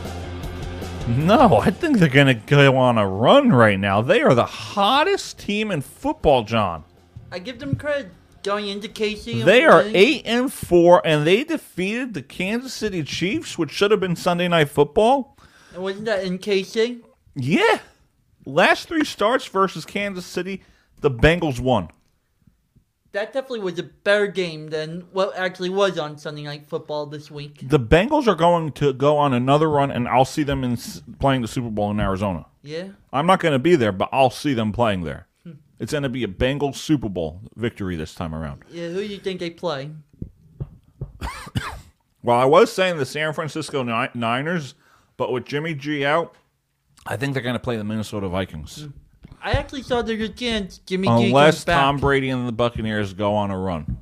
No, 1.08 1.56
I 1.56 1.70
think 1.70 1.98
they're 1.98 2.08
going 2.08 2.28
to 2.28 2.34
go 2.34 2.76
on 2.76 2.98
a 2.98 3.08
run 3.08 3.50
right 3.50 3.78
now. 3.78 4.00
They 4.00 4.22
are 4.22 4.34
the 4.34 4.44
hottest 4.44 5.38
team 5.38 5.70
in 5.70 5.80
football, 5.80 6.44
John. 6.44 6.84
I 7.32 7.38
give 7.38 7.58
them 7.58 7.74
credit. 7.74 8.12
Going 8.42 8.68
into 8.68 8.88
KC, 8.88 9.44
They 9.44 9.64
are 9.64 9.78
winning. 9.82 9.96
8 9.96 10.22
and 10.24 10.52
4 10.52 11.02
and 11.04 11.26
they 11.26 11.44
defeated 11.44 12.14
the 12.14 12.22
Kansas 12.22 12.72
City 12.72 13.02
Chiefs, 13.02 13.58
which 13.58 13.70
should 13.70 13.90
have 13.90 14.00
been 14.00 14.16
Sunday 14.16 14.48
night 14.48 14.70
football. 14.70 15.36
And 15.74 15.82
wasn't 15.82 16.06
that 16.06 16.24
in 16.24 16.38
KC? 16.38 17.02
Yeah. 17.34 17.80
Last 18.46 18.88
3 18.88 19.04
starts 19.04 19.44
versus 19.46 19.84
Kansas 19.84 20.24
City, 20.24 20.62
the 21.02 21.10
Bengals 21.10 21.60
won. 21.60 21.88
That 23.12 23.32
definitely 23.32 23.60
was 23.60 23.78
a 23.78 23.82
better 23.82 24.28
game 24.28 24.68
than 24.68 25.00
what 25.12 25.36
actually 25.36 25.70
was 25.70 25.98
on 25.98 26.16
Sunday 26.16 26.44
Night 26.44 26.66
Football 26.66 27.06
this 27.06 27.28
week. 27.30 27.68
The 27.68 27.80
Bengals 27.80 28.28
are 28.28 28.36
going 28.36 28.70
to 28.72 28.92
go 28.92 29.16
on 29.16 29.34
another 29.34 29.68
run 29.68 29.90
and 29.90 30.06
I'll 30.06 30.24
see 30.24 30.44
them 30.44 30.62
in 30.62 30.78
playing 31.18 31.42
the 31.42 31.48
Super 31.48 31.70
Bowl 31.70 31.90
in 31.90 31.98
Arizona. 31.98 32.46
Yeah. 32.62 32.88
I'm 33.12 33.26
not 33.26 33.40
going 33.40 33.52
to 33.52 33.58
be 33.58 33.74
there, 33.74 33.90
but 33.90 34.08
I'll 34.12 34.30
see 34.30 34.54
them 34.54 34.72
playing 34.72 35.02
there. 35.02 35.26
It's 35.80 35.92
going 35.92 36.02
to 36.02 36.10
be 36.10 36.22
a 36.24 36.28
Bengals 36.28 36.76
Super 36.76 37.08
Bowl 37.08 37.40
victory 37.56 37.96
this 37.96 38.14
time 38.14 38.34
around. 38.34 38.64
Yeah. 38.70 38.88
Who 38.88 38.96
do 38.96 39.06
you 39.06 39.18
think 39.18 39.40
they 39.40 39.50
play? 39.50 39.90
Well, 42.22 42.36
I 42.38 42.44
was 42.44 42.70
saying 42.70 42.98
the 42.98 43.06
San 43.06 43.32
Francisco 43.32 43.82
Ni- 43.82 44.10
Niners, 44.14 44.74
but 45.16 45.32
with 45.32 45.46
Jimmy 45.46 45.74
G 45.74 46.04
out, 46.04 46.34
I 47.06 47.16
think 47.16 47.32
they're 47.32 47.42
going 47.42 47.54
to 47.54 47.58
play 47.58 47.76
the 47.78 47.84
Minnesota 47.84 48.28
Vikings. 48.28 48.82
Hmm. 48.82 48.90
I 49.42 49.52
actually 49.52 49.82
saw 49.82 50.02
there's 50.02 50.20
a 50.20 50.28
chance 50.28 50.78
Jimmy 50.78 51.08
G 51.08 51.26
Unless 51.28 51.56
comes 51.56 51.64
back. 51.64 51.76
Tom 51.80 51.96
Brady 51.98 52.30
and 52.30 52.46
the 52.46 52.52
Buccaneers 52.52 53.14
go 53.14 53.34
on 53.34 53.50
a 53.50 53.58
run. 53.58 53.98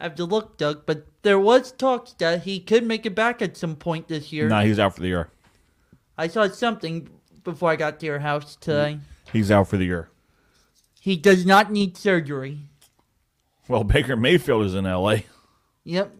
I 0.00 0.04
have 0.04 0.14
to 0.16 0.24
look, 0.24 0.58
Doug, 0.58 0.86
but 0.86 1.06
there 1.22 1.38
was 1.38 1.72
talks 1.72 2.12
that 2.14 2.42
he 2.42 2.60
could 2.60 2.84
make 2.84 3.04
it 3.04 3.14
back 3.14 3.42
at 3.42 3.56
some 3.56 3.74
point 3.74 4.08
this 4.08 4.32
year. 4.32 4.48
No, 4.48 4.60
he's 4.60 4.78
out 4.78 4.94
for 4.94 5.00
the 5.00 5.08
year. 5.08 5.30
I 6.16 6.28
saw 6.28 6.48
something 6.48 7.08
before 7.42 7.70
I 7.70 7.76
got 7.76 7.98
to 8.00 8.06
your 8.06 8.20
house 8.20 8.54
today. 8.56 8.98
He's 9.32 9.50
out 9.50 9.68
for 9.68 9.76
the 9.76 9.84
year. 9.84 10.10
He 11.00 11.16
does 11.16 11.46
not 11.46 11.72
need 11.72 11.96
surgery. 11.96 12.60
Well, 13.66 13.84
Baker 13.84 14.16
Mayfield 14.16 14.66
is 14.66 14.74
in 14.74 14.86
L.A. 14.86 15.26
Yep. 15.84 16.14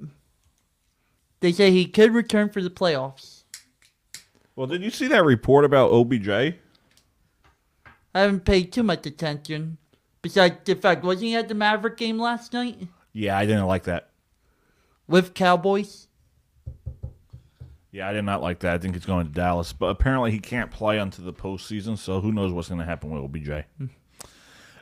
They 1.40 1.52
say 1.52 1.70
he 1.70 1.86
could 1.86 2.12
return 2.12 2.48
for 2.50 2.62
the 2.62 2.70
playoffs. 2.70 3.42
Well, 4.56 4.66
did 4.66 4.82
you 4.82 4.90
see 4.90 5.06
that 5.08 5.24
report 5.24 5.64
about 5.64 5.90
OBJ? 5.92 6.56
I 8.14 8.20
haven't 8.20 8.44
paid 8.44 8.72
too 8.72 8.82
much 8.82 9.06
attention. 9.06 9.78
Besides 10.22 10.56
the 10.64 10.74
fact, 10.74 11.04
wasn't 11.04 11.26
he 11.26 11.36
at 11.36 11.48
the 11.48 11.54
Maverick 11.54 11.96
game 11.96 12.18
last 12.18 12.52
night 12.52 12.88
Yeah, 13.12 13.38
I 13.38 13.46
didn't 13.46 13.66
like 13.66 13.84
that. 13.84 14.10
with 15.06 15.34
Cowboys? 15.34 16.06
Yeah, 17.90 18.08
I 18.08 18.12
did 18.12 18.24
not 18.24 18.42
like 18.42 18.58
that. 18.60 18.74
I 18.74 18.78
think 18.78 18.94
he's 18.94 19.06
going 19.06 19.26
to 19.26 19.32
Dallas, 19.32 19.72
but 19.72 19.86
apparently 19.86 20.30
he 20.30 20.38
can't 20.40 20.70
play 20.70 20.98
until 20.98 21.24
the 21.24 21.32
postseason, 21.32 21.96
so 21.96 22.20
who 22.20 22.32
knows 22.32 22.52
what's 22.52 22.68
going 22.68 22.80
to 22.80 22.84
happen 22.84 23.10
with 23.10 23.22
OBJ. 23.24 23.48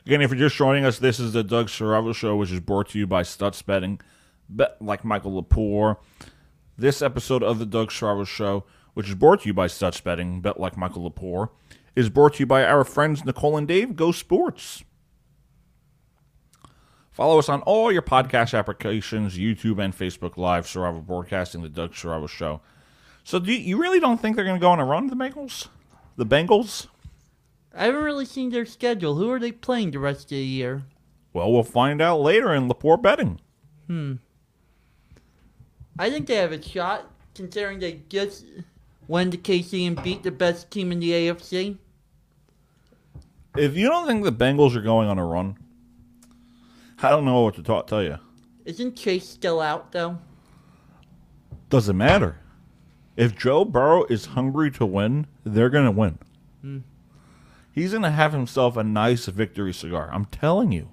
Again, 0.04 0.22
if 0.22 0.30
you're 0.30 0.38
just 0.38 0.56
joining 0.56 0.84
us, 0.84 0.98
this 0.98 1.20
is 1.20 1.32
the 1.32 1.44
Doug 1.44 1.68
Serravo 1.68 2.14
Show, 2.14 2.36
which 2.36 2.50
is 2.50 2.60
brought 2.60 2.88
to 2.90 2.98
you 2.98 3.06
by 3.06 3.22
Stutz 3.22 3.64
Betting, 3.64 4.00
bet 4.48 4.80
like 4.80 5.04
Michael 5.04 5.40
Lepore. 5.42 5.98
This 6.76 7.00
episode 7.00 7.42
of 7.42 7.58
the 7.58 7.66
Doug 7.66 7.90
Serravo 7.90 8.26
Show, 8.26 8.64
which 8.94 9.08
is 9.08 9.14
brought 9.14 9.42
to 9.42 9.48
you 9.48 9.54
by 9.54 9.66
Stutz 9.68 10.02
Betting, 10.02 10.40
bet 10.40 10.58
like 10.58 10.76
Michael 10.76 11.08
Lepore, 11.08 11.50
is 11.96 12.10
brought 12.10 12.34
to 12.34 12.40
you 12.40 12.46
by 12.46 12.62
our 12.62 12.84
friends 12.84 13.24
Nicole 13.24 13.56
and 13.56 13.66
Dave, 13.66 13.96
Go 13.96 14.12
Sports. 14.12 14.84
Follow 17.10 17.38
us 17.38 17.48
on 17.48 17.62
all 17.62 17.90
your 17.90 18.02
podcast 18.02 18.56
applications, 18.56 19.38
YouTube 19.38 19.82
and 19.82 19.96
Facebook 19.96 20.36
Live, 20.36 20.66
Serravo 20.66 21.04
Broadcasting, 21.04 21.62
the 21.62 21.70
Doug 21.70 21.94
Serravo 21.94 22.28
Show. 22.28 22.60
So 23.24 23.38
do 23.38 23.50
you, 23.50 23.58
you 23.58 23.80
really 23.80 23.98
don't 23.98 24.20
think 24.20 24.36
they're 24.36 24.44
going 24.44 24.60
to 24.60 24.62
go 24.62 24.70
on 24.70 24.78
a 24.78 24.84
run, 24.84 25.06
the 25.06 25.16
Bengals? 25.16 25.68
The 26.16 26.26
Bengals? 26.26 26.88
I 27.74 27.86
haven't 27.86 28.04
really 28.04 28.26
seen 28.26 28.50
their 28.50 28.66
schedule. 28.66 29.14
Who 29.14 29.30
are 29.30 29.38
they 29.38 29.50
playing 29.50 29.92
the 29.92 29.98
rest 29.98 30.24
of 30.24 30.30
the 30.30 30.36
year? 30.36 30.82
Well, 31.32 31.50
we'll 31.50 31.62
find 31.62 32.02
out 32.02 32.20
later 32.20 32.54
in 32.54 32.68
Lepore 32.68 33.00
betting. 33.00 33.40
Hmm. 33.86 34.14
I 35.98 36.10
think 36.10 36.26
they 36.26 36.36
have 36.36 36.52
a 36.52 36.62
shot, 36.62 37.10
considering 37.34 37.78
they 37.78 38.02
just 38.10 38.44
went 39.08 39.32
to 39.32 39.38
KC 39.38 39.86
and 39.86 40.02
beat 40.02 40.22
the 40.22 40.30
best 40.30 40.70
team 40.70 40.92
in 40.92 41.00
the 41.00 41.10
AFC. 41.12 41.78
If 43.58 43.76
you 43.76 43.88
don't 43.88 44.06
think 44.06 44.24
the 44.24 44.32
Bengals 44.32 44.74
are 44.76 44.82
going 44.82 45.08
on 45.08 45.18
a 45.18 45.24
run, 45.24 45.56
I 47.02 47.10
don't 47.10 47.24
know 47.24 47.42
what 47.42 47.54
to 47.56 47.62
ta- 47.62 47.82
tell 47.82 48.02
you. 48.02 48.18
Isn't 48.64 48.96
Chase 48.96 49.28
still 49.28 49.60
out 49.60 49.92
though? 49.92 50.18
Doesn't 51.68 51.96
matter. 51.96 52.38
If 53.16 53.36
Joe 53.36 53.64
Burrow 53.64 54.04
is 54.04 54.26
hungry 54.26 54.70
to 54.72 54.84
win, 54.84 55.26
they're 55.44 55.70
going 55.70 55.86
to 55.86 55.90
win. 55.90 56.18
Hmm. 56.60 56.78
He's 57.72 57.90
going 57.92 58.02
to 58.02 58.10
have 58.10 58.32
himself 58.32 58.76
a 58.76 58.84
nice 58.84 59.26
victory 59.26 59.72
cigar. 59.72 60.10
I'm 60.12 60.26
telling 60.26 60.72
you. 60.72 60.88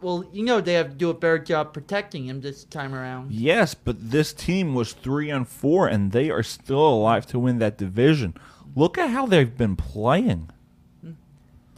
Well, 0.00 0.24
you 0.32 0.44
know 0.44 0.60
they 0.60 0.74
have 0.74 0.90
to 0.90 0.94
do 0.94 1.10
a 1.10 1.14
better 1.14 1.38
job 1.38 1.72
protecting 1.72 2.26
him 2.26 2.40
this 2.40 2.64
time 2.64 2.94
around. 2.94 3.32
Yes, 3.32 3.74
but 3.74 4.10
this 4.10 4.32
team 4.32 4.74
was 4.74 4.92
three 4.92 5.28
and 5.28 5.48
four, 5.48 5.88
and 5.88 6.12
they 6.12 6.30
are 6.30 6.42
still 6.42 6.86
alive 6.86 7.26
to 7.26 7.38
win 7.38 7.58
that 7.58 7.78
division. 7.78 8.34
Look 8.76 8.96
at 8.96 9.10
how 9.10 9.26
they've 9.26 9.56
been 9.56 9.74
playing. 9.74 10.50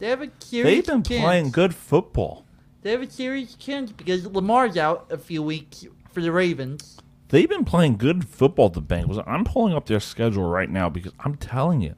They 0.01 0.09
have 0.09 0.23
a 0.23 0.31
serious 0.39 0.65
They've 0.65 0.85
been 0.87 1.03
chance. 1.03 1.23
playing 1.23 1.51
good 1.51 1.75
football. 1.75 2.43
They 2.81 2.89
have 2.89 3.03
a 3.03 3.09
serious 3.09 3.53
chance 3.53 3.91
because 3.91 4.25
Lamar's 4.25 4.75
out 4.75 5.05
a 5.11 5.17
few 5.19 5.43
weeks 5.43 5.85
for 6.11 6.21
the 6.21 6.31
Ravens. 6.31 6.97
They've 7.29 7.47
been 7.47 7.65
playing 7.65 7.97
good 7.97 8.27
football, 8.27 8.69
the 8.69 8.81
Bengals. 8.81 9.23
I'm 9.27 9.43
pulling 9.43 9.75
up 9.75 9.85
their 9.85 9.99
schedule 9.99 10.49
right 10.49 10.71
now 10.71 10.89
because 10.89 11.11
I'm 11.19 11.35
telling 11.35 11.81
you, 11.81 11.93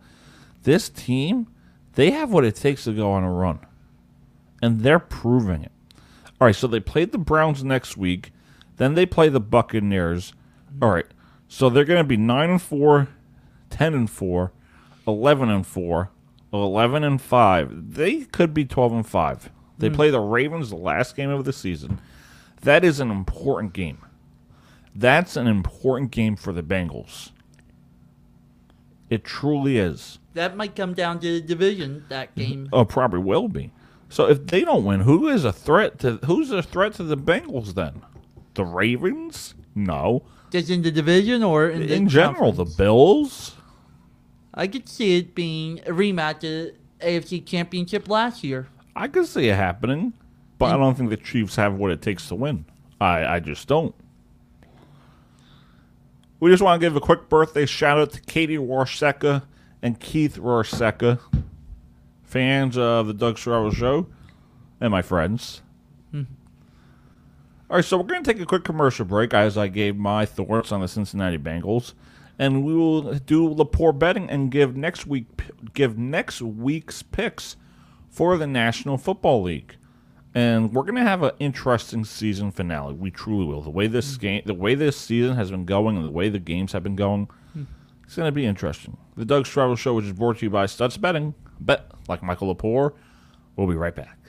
this 0.64 0.90
team, 0.90 1.48
they 1.94 2.12
have 2.12 2.30
what 2.30 2.44
it 2.44 2.56
takes 2.56 2.84
to 2.84 2.92
go 2.92 3.10
on 3.10 3.24
a 3.24 3.32
run. 3.32 3.60
And 4.62 4.82
they're 4.82 5.00
proving 5.00 5.64
it. 5.64 5.72
All 6.42 6.48
right, 6.48 6.56
so 6.56 6.68
they 6.68 6.82
played 6.82 7.14
the 7.14 7.18
Browns 7.18 7.64
next 7.64 7.96
week. 7.96 8.34
Then 8.76 8.96
they 8.96 9.06
play 9.06 9.30
the 9.30 9.40
Buccaneers. 9.40 10.34
All 10.82 10.90
right. 10.92 11.08
So 11.48 11.70
they're 11.70 11.86
going 11.86 12.04
to 12.04 12.08
be 12.08 12.18
9 12.18 12.50
and 12.50 12.62
4, 12.62 13.08
10 13.70 13.94
and 13.94 14.10
4, 14.10 14.52
11 15.08 15.50
and 15.50 15.66
4, 15.66 16.10
11 16.62 17.04
and 17.04 17.22
5. 17.22 17.94
They 17.94 18.22
could 18.22 18.54
be 18.54 18.66
12 18.66 18.94
and 18.94 19.08
5. 19.08 19.50
They 19.80 19.90
hmm. 19.90 19.96
play 19.96 20.10
the 20.10 20.20
Ravens 20.20 20.70
the 20.70 20.76
last 20.76 21.16
game 21.16 21.30
of 21.30 21.46
the 21.46 21.54
season. 21.54 22.00
That 22.62 22.84
is 22.84 23.00
an 23.00 23.12
important 23.12 23.74
game. 23.74 24.00
That's 24.96 25.36
an 25.36 25.48
important 25.48 26.12
game 26.12 26.36
for 26.36 26.54
the 26.54 26.64
Bengals. 26.64 27.32
It 29.10 29.24
truly 29.24 29.78
is. 29.78 30.20
That 30.34 30.56
might 30.56 30.76
come 30.76 30.94
down 30.94 31.20
to 31.20 31.34
the 31.34 31.42
division 31.42 32.06
that 32.10 32.36
mm-hmm. 32.36 32.40
game. 32.40 32.70
Oh, 32.72 32.86
probably 32.86 33.20
will 33.20 33.48
be. 33.48 33.72
So 34.10 34.28
if 34.28 34.46
they 34.46 34.62
don't 34.62 34.86
win, 34.86 35.02
who 35.02 35.28
is 35.28 35.44
a 35.44 35.52
threat 35.52 36.00
to 36.00 36.18
who's 36.26 36.52
a 36.52 36.62
threat 36.62 36.94
to 36.96 37.04
the 37.04 37.18
Bengals 37.18 37.74
then? 37.74 38.04
The 38.54 38.64
Ravens? 38.64 39.56
No. 39.74 40.24
Just 40.52 40.70
in 40.70 40.84
the 40.84 40.92
division 40.92 41.42
or 41.42 41.68
in, 41.68 41.82
the 41.82 41.94
In 41.94 42.08
general, 42.08 42.52
the? 42.52 42.66
Bills? 42.66 43.56
I 44.54 44.68
could 44.68 44.88
see 44.88 45.18
it 45.18 45.34
being 45.34 45.80
a 45.80 45.92
rematch 45.92 46.36
of 46.36 46.42
the 46.42 46.74
AFC 47.00 47.46
Championship 47.46 48.08
last 48.08 48.44
year. 48.44 48.68
I 48.96 49.08
could 49.08 49.26
see 49.26 49.50
it 49.50 49.56
happening, 49.56 50.14
but 50.60 50.74
I 50.74 50.78
don't 50.78 50.96
think 50.96 51.10
the 51.10 51.18
Chiefs 51.18 51.56
have 51.56 51.74
what 51.76 51.92
it 51.92 52.02
takes 52.02 52.28
to 52.28 52.36
win. 52.36 52.66
I, 53.02 53.26
I 53.26 53.40
just 53.40 53.68
don't. 53.68 53.96
We 56.40 56.52
just 56.52 56.62
want 56.62 56.80
to 56.82 56.86
give 56.86 56.96
a 56.96 57.00
quick 57.00 57.30
birthday 57.30 57.66
shout 57.66 57.98
out 57.98 58.12
to 58.12 58.22
Katie 58.22 58.58
Warseka 58.58 59.44
and 59.82 60.00
Keith 60.00 60.38
Warseka, 60.38 61.20
fans 62.24 62.78
of 62.78 63.08
the 63.08 63.14
Doug 63.14 63.38
Serravo 63.38 63.74
Show, 63.74 64.08
and 64.80 64.92
my 64.92 65.02
friends. 65.02 65.62
Hmm. 66.12 66.24
All 67.70 67.78
right, 67.78 67.86
so 67.86 67.98
we're 67.98 68.04
going 68.04 68.24
to 68.24 68.34
take 68.34 68.42
a 68.42 68.46
quick 68.46 68.64
commercial 68.64 69.06
break 69.06 69.34
as 69.34 69.58
I 69.58 69.68
gave 69.68 69.96
my 69.96 70.26
thoughts 70.26 70.72
on 70.72 70.82
the 70.82 70.88
Cincinnati 70.88 71.38
Bengals, 71.38 71.94
and 72.40 72.64
we 72.64 72.74
will 72.74 73.14
do 73.16 73.48
Lepore 73.48 73.98
betting 73.98 74.30
and 74.30 74.52
give 74.52 74.76
next 74.76 75.06
week 75.06 75.28
give 75.74 75.98
next 75.98 76.42
week's 76.42 77.04
picks 77.04 77.56
for 78.10 78.38
the 78.38 78.48
National 78.48 78.98
Football 78.98 79.44
League. 79.44 79.76
And 80.36 80.74
we're 80.74 80.84
going 80.84 80.96
to 80.96 81.04
have 81.04 81.22
an 81.22 81.32
interesting 81.38 82.06
season 82.06 82.52
finale. 82.52 82.96
We 82.96 83.12
truly 83.12 83.46
will. 83.46 83.62
The 83.62 83.70
way 83.70 83.86
this 83.86 84.18
mm. 84.18 84.20
game, 84.20 84.42
the 84.46 84.56
way 84.56 84.74
this 84.74 84.98
season 84.98 85.36
has 85.36 85.52
been 85.52 85.66
going, 85.66 85.96
and 85.96 86.06
the 86.06 86.12
way 86.12 86.30
the 86.30 86.40
games 86.40 86.72
have 86.72 86.82
been 86.82 86.96
going, 86.96 87.28
mm. 87.56 87.68
It's 88.04 88.16
going 88.16 88.28
to 88.28 88.32
be 88.32 88.46
interesting. 88.46 88.98
The 89.16 89.26
Doug 89.26 89.46
Struggle 89.46 89.76
Show, 89.76 89.94
which 89.94 90.06
is 90.06 90.14
brought 90.14 90.40
to 90.40 90.46
you 90.46 90.50
by 90.50 90.66
Stutz 90.66 91.00
Betting. 91.00 91.34
Bet 91.60 91.90
like 92.08 92.22
Michael 92.22 92.54
Lepore. 92.54 92.94
We'll 93.56 93.68
be 93.68 93.76
right 93.76 93.96
back. 93.96 94.20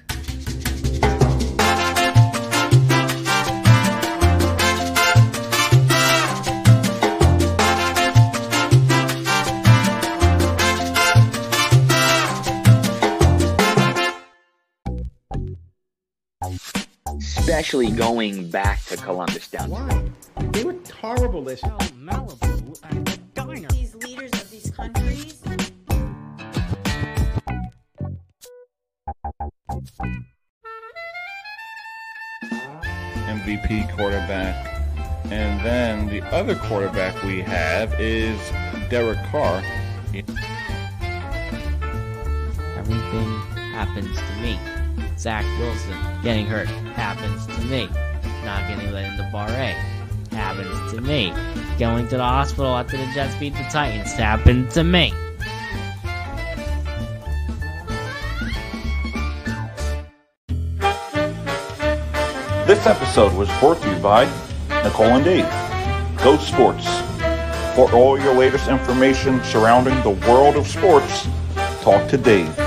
Especially 17.54 17.92
going 17.92 18.50
back 18.50 18.82
to 18.86 18.96
Columbus 18.96 19.46
down. 19.46 19.70
Why? 19.70 20.10
They 20.50 20.64
were 20.64 20.74
horrible 21.00 21.40
listeners. 21.40 21.92
Malibu 21.92 22.80
at 22.82 23.04
the 23.04 23.16
diner. 23.32 23.68
These 23.68 23.94
leaders 23.94 24.32
of 24.32 24.50
these 24.50 24.72
countries. 24.72 25.40
MVP 32.42 33.96
quarterback. 33.96 34.66
And 35.26 35.64
then 35.64 36.08
the 36.08 36.22
other 36.34 36.56
quarterback 36.56 37.22
we 37.22 37.40
have 37.42 37.94
is 38.00 38.36
Derek 38.90 39.22
Carr. 39.30 39.62
Everything 42.76 43.40
happens 43.70 44.16
to 44.16 44.42
me. 44.42 44.58
Zach 45.18 45.44
Wilson 45.58 45.96
getting 46.22 46.46
hurt 46.46 46.68
happens 46.96 47.46
to 47.46 47.64
me. 47.66 47.88
Not 48.44 48.68
getting 48.68 48.92
let 48.92 49.10
into 49.10 49.28
Bar 49.32 49.48
A 49.48 49.74
happens 50.34 50.92
to 50.92 51.00
me. 51.00 51.32
Going 51.78 52.08
to 52.08 52.16
the 52.16 52.24
hospital 52.24 52.76
after 52.76 52.96
the 52.96 53.06
Jets 53.14 53.34
beat 53.36 53.54
the 53.54 53.66
Titans 53.70 54.12
happened 54.12 54.70
to 54.72 54.84
me. 54.84 55.12
This 62.66 62.86
episode 62.86 63.34
was 63.34 63.48
brought 63.60 63.80
to 63.82 63.90
you 63.90 63.98
by 63.98 64.24
Nicole 64.82 65.06
and 65.06 65.24
Dave. 65.24 65.48
Go 66.22 66.38
Sports. 66.38 66.86
For 67.76 67.92
all 67.92 68.18
your 68.18 68.34
latest 68.34 68.68
information 68.68 69.42
surrounding 69.44 70.00
the 70.02 70.10
world 70.28 70.56
of 70.56 70.66
sports, 70.66 71.28
talk 71.82 72.08
to 72.08 72.16
Dave. 72.16 72.63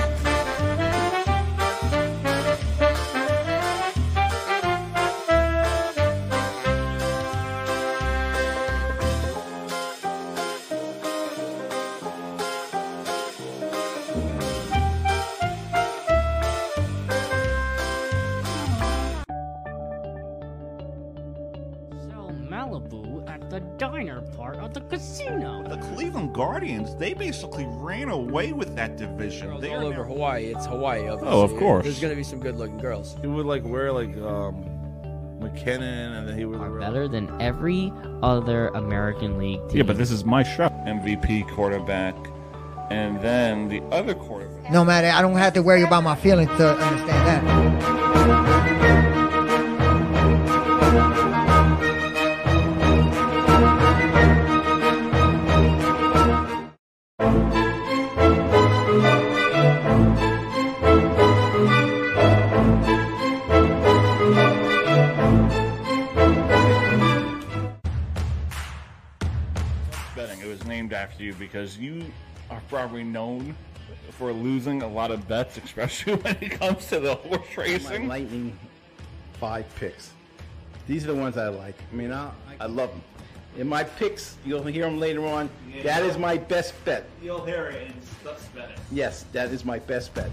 Malibu 22.80 23.28
at 23.30 23.50
the 23.50 23.60
diner 23.78 24.22
part 24.36 24.58
of 24.58 24.74
the 24.74 24.82
casino. 24.82 25.64
The 25.68 25.78
Cleveland 25.96 26.34
Guardians, 26.34 26.96
they 26.96 27.14
basically 27.14 27.66
ran 27.68 28.10
away 28.10 28.52
with 28.54 28.76
that 28.76 28.98
division. 28.98 29.48
Girls 29.50 29.62
They 29.62 29.74
all 29.74 29.86
over 29.86 29.98
now- 30.04 30.04
Hawaii. 30.10 30.46
It's 30.48 30.66
Hawaii, 30.66 31.08
obviously. 31.08 31.28
Oh, 31.28 31.42
of 31.42 31.56
course. 31.58 31.84
There's 31.84 32.00
gonna 32.00 32.16
be 32.16 32.24
some 32.24 32.40
good-looking 32.40 32.78
girls. 32.78 33.16
He 33.22 33.28
would 33.28 33.46
like 33.46 33.64
wear 33.66 33.92
like 33.92 34.16
um 34.18 34.66
McKinnon, 35.40 36.18
and 36.18 36.28
then 36.28 36.38
he 36.38 36.46
would 36.46 36.60
Are 36.60 36.70
wear 36.72 36.80
better 36.80 37.08
than 37.08 37.30
every 37.40 37.94
other 38.24 38.70
American 38.70 39.38
League 39.38 39.60
team. 39.70 39.78
Yeah, 39.78 39.84
but 39.84 39.98
this 39.98 40.10
is 40.12 40.26
my 40.26 40.44
show. 40.44 40.68
MVP 40.88 41.44
quarterback. 41.50 42.16
And 42.90 43.22
then 43.22 43.68
the 43.68 43.82
other 43.92 44.16
quarterback. 44.16 44.72
No 44.72 44.84
matter, 44.86 45.10
I 45.10 45.22
don't 45.22 45.36
have 45.36 45.54
to 45.54 45.62
worry 45.62 45.84
about 45.84 46.04
my 46.04 46.16
feelings 46.16 46.50
to 46.58 46.72
understand 46.78 47.48
that. 47.48 48.77
Betting. 70.18 70.42
It 70.42 70.48
was 70.48 70.66
named 70.66 70.94
after 70.94 71.24
you 71.24 71.34
because 71.36 71.78
you 71.78 72.04
are 72.50 72.62
probably 72.70 73.04
known 73.04 73.56
for 74.12 74.34
losing 74.34 74.82
a 74.82 74.88
lot 74.88 75.12
of 75.12 75.28
bets, 75.28 75.58
especially 75.58 76.16
when 76.24 76.36
it 76.42 76.52
comes 76.52 76.88
to 76.88 77.00
the 77.00 77.16
horse 77.16 77.42
My 77.56 77.64
racing. 77.64 78.08
lightning 78.08 78.58
five 79.40 79.66
picks. 79.76 80.12
These 80.88 81.04
are 81.04 81.08
the 81.14 81.16
ones 81.16 81.38
I 81.38 81.50
like. 81.50 81.76
I 81.92 81.96
mean, 81.96 82.12
I, 82.12 82.32
I 82.60 82.66
love 82.66 82.90
them. 82.90 83.02
In 83.58 83.68
my 83.68 83.84
picks, 83.84 84.38
you'll 84.46 84.64
hear 84.64 84.86
them 84.86 85.00
later 85.00 85.26
on. 85.26 85.50
That 85.84 86.04
is 86.04 86.18
my 86.18 86.38
best 86.38 86.74
bet. 86.86 87.06
You'll 87.22 87.46
hear 87.46 87.68
it 87.68 87.88
in 87.88 87.94
Stutz 88.02 88.54
Betting. 88.56 88.76
Yes, 88.92 89.26
that 89.34 89.52
is 89.52 89.66
my 89.66 89.80
best 89.80 90.14
bet. 90.14 90.30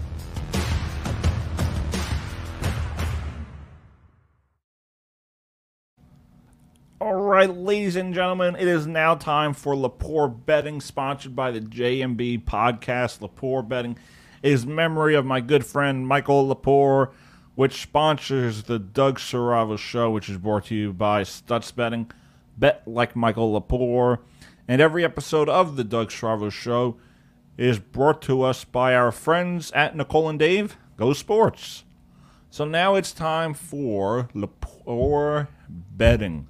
Right, 7.47 7.57
ladies 7.57 7.95
and 7.95 8.13
gentlemen, 8.13 8.55
it 8.55 8.67
is 8.67 8.87
now 8.87 9.13
time 9.13 9.53
for 9.53 9.75
Lepore 9.75 10.45
Betting, 10.45 10.81
sponsored 10.81 11.35
by 11.35 11.51
the 11.51 11.59
JMB 11.59 12.43
podcast. 12.43 13.19
Lepore 13.19 13.67
Betting 13.67 13.97
is 14.41 14.65
memory 14.65 15.13
of 15.13 15.25
my 15.25 15.41
good 15.41 15.65
friend 15.65 16.07
Michael 16.07 16.47
Lepore, 16.47 17.11
which 17.53 17.81
sponsors 17.81 18.63
the 18.63 18.79
Doug 18.79 19.19
Saravo 19.19 19.77
Show, 19.77 20.09
which 20.09 20.27
is 20.27 20.37
brought 20.37 20.65
to 20.65 20.75
you 20.75 20.93
by 20.93 21.23
Stutz 21.23 21.75
Betting. 21.75 22.09
Bet 22.57 22.81
like 22.87 23.15
Michael 23.15 23.59
Lepore. 23.59 24.19
And 24.67 24.81
every 24.81 25.03
episode 25.03 25.49
of 25.49 25.75
the 25.75 25.83
Doug 25.83 26.09
Saravo 26.09 26.51
Show 26.51 26.97
is 27.57 27.77
brought 27.77 28.23
to 28.23 28.41
us 28.41 28.63
by 28.63 28.95
our 28.95 29.11
friends 29.11 29.71
at 29.73 29.95
Nicole 29.95 30.29
and 30.29 30.39
Dave. 30.39 30.77
Go 30.97 31.13
Sports. 31.13 31.83
So 32.49 32.65
now 32.65 32.95
it's 32.95 33.11
time 33.11 33.53
for 33.53 34.29
Lepore 34.33 35.49
Betting. 35.69 36.47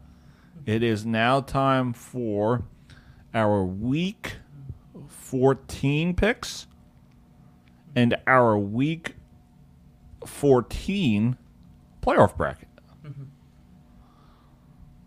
It 0.65 0.81
is 0.81 1.05
now 1.05 1.41
time 1.41 1.93
for 1.93 2.63
our 3.33 3.63
week 3.63 4.37
14 5.07 6.15
picks 6.15 6.65
and 7.95 8.17
our 8.25 8.57
week 8.57 9.15
14 10.25 11.37
playoff 12.01 12.35
bracket. 12.35 12.67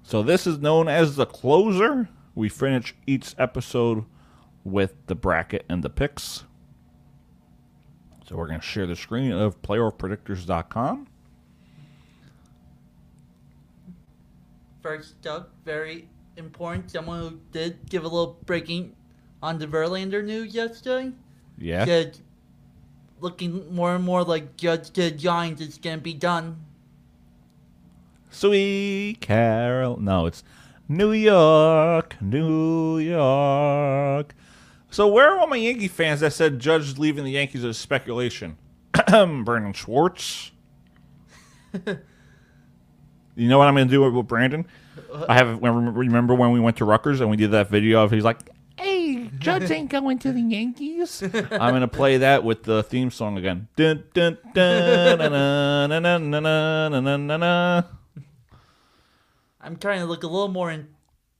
So 0.02 0.22
this 0.22 0.46
is 0.46 0.58
known 0.58 0.88
as 0.88 1.16
the 1.16 1.26
closer. 1.26 2.08
We 2.34 2.48
finish 2.48 2.94
each 3.06 3.34
episode 3.36 4.04
with 4.64 4.94
the 5.06 5.14
bracket 5.14 5.66
and 5.68 5.82
the 5.82 5.90
picks. 5.90 6.44
So 8.26 8.36
we're 8.36 8.46
going 8.46 8.60
to 8.60 8.66
share 8.66 8.86
the 8.86 8.96
screen 8.96 9.32
of 9.32 9.60
playoffpredictors.com. 9.62 11.08
Very 15.64 16.08
important, 16.36 16.90
someone 16.90 17.20
who 17.20 17.40
did 17.52 17.88
give 17.88 18.04
a 18.04 18.08
little 18.08 18.38
breaking 18.46 18.94
on 19.42 19.58
the 19.58 19.66
Verlander 19.66 20.24
news 20.24 20.54
yesterday. 20.54 21.12
Yeah. 21.58 21.84
Said 21.84 22.18
looking 23.20 23.74
more 23.74 23.94
and 23.94 24.04
more 24.04 24.22
like 24.22 24.56
Judge 24.56 24.90
the 24.92 25.10
Giants 25.10 25.60
is 25.60 25.78
gonna 25.78 25.98
be 25.98 26.14
done. 26.14 26.64
Sweet 28.30 29.18
Carol. 29.20 29.96
No, 29.98 30.26
it's 30.26 30.44
New 30.88 31.12
York, 31.12 32.16
New 32.20 32.98
York. 32.98 34.34
So 34.90 35.08
where 35.08 35.34
are 35.34 35.38
all 35.38 35.46
my 35.46 35.56
Yankee 35.56 35.88
fans 35.88 36.20
that 36.20 36.32
said 36.32 36.58
Judge 36.58 36.98
leaving 36.98 37.24
the 37.24 37.32
Yankees 37.32 37.64
is 37.64 37.76
speculation? 37.76 38.56
Brandon 39.08 39.72
Schwartz. 39.72 40.52
you 43.38 43.48
know 43.48 43.58
what 43.58 43.68
I'm 43.68 43.74
going 43.74 43.86
to 43.86 43.92
do 43.92 44.10
with 44.10 44.26
Brandon? 44.26 44.66
I 45.28 45.34
have 45.34 45.62
remember 45.62 46.34
when 46.34 46.50
we 46.50 46.60
went 46.60 46.76
to 46.78 46.84
Rutgers 46.84 47.20
and 47.20 47.30
we 47.30 47.36
did 47.36 47.52
that 47.52 47.70
video 47.70 48.02
of 48.02 48.10
he's 48.10 48.24
like, 48.24 48.38
"Hey, 48.76 49.30
Judge 49.38 49.70
ain't 49.70 49.90
going 49.90 50.18
to 50.18 50.32
the 50.32 50.40
Yankees." 50.40 51.22
I'm 51.34 51.70
going 51.70 51.80
to 51.82 51.88
play 51.88 52.18
that 52.18 52.42
with 52.42 52.64
the 52.64 52.82
theme 52.82 53.10
song 53.10 53.38
again. 53.38 53.68
Dun, 53.76 54.04
dun, 54.12 54.38
dun, 54.52 55.18
na, 55.18 55.86
na, 55.86 56.00
na, 56.00 56.18
na, 56.18 56.40
na, 56.40 57.00
na, 57.00 57.16
na, 57.16 57.36
na. 57.36 57.82
I'm 59.60 59.76
trying 59.76 60.00
to 60.00 60.06
look 60.06 60.24
a 60.24 60.26
little 60.26 60.48
more 60.48 60.70
in. 60.70 60.88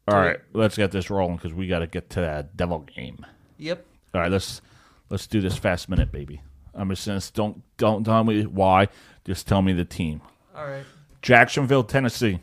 All 0.07 0.19
right, 0.19 0.39
let's 0.55 0.77
get 0.77 0.93
this 0.93 1.11
rolling 1.11 1.37
because 1.37 1.53
we 1.53 1.67
got 1.67 1.81
to 1.81 1.87
get 1.87 2.11
to 2.11 2.21
that 2.21 2.57
devil 2.57 2.79
game. 2.79 3.27
Yep. 3.59 3.85
All 4.15 4.21
right, 4.21 4.31
let's 4.31 4.63
let's 5.11 5.27
do 5.27 5.41
this 5.41 5.57
fast 5.57 5.89
minute, 5.89 6.13
baby. 6.13 6.43
I'm 6.75 6.89
just 6.91 7.03
saying, 7.03 7.21
don't 7.35 7.63
don't 7.77 8.05
tell 8.05 8.23
me 8.25 8.45
why. 8.45 8.89
Just 9.25 9.49
tell 9.49 9.63
me 9.63 9.73
the 9.73 9.85
team. 9.85 10.23
All 10.55 10.65
right. 10.65 10.85
Jacksonville, 11.23 11.85
Tennessee. 11.85 12.41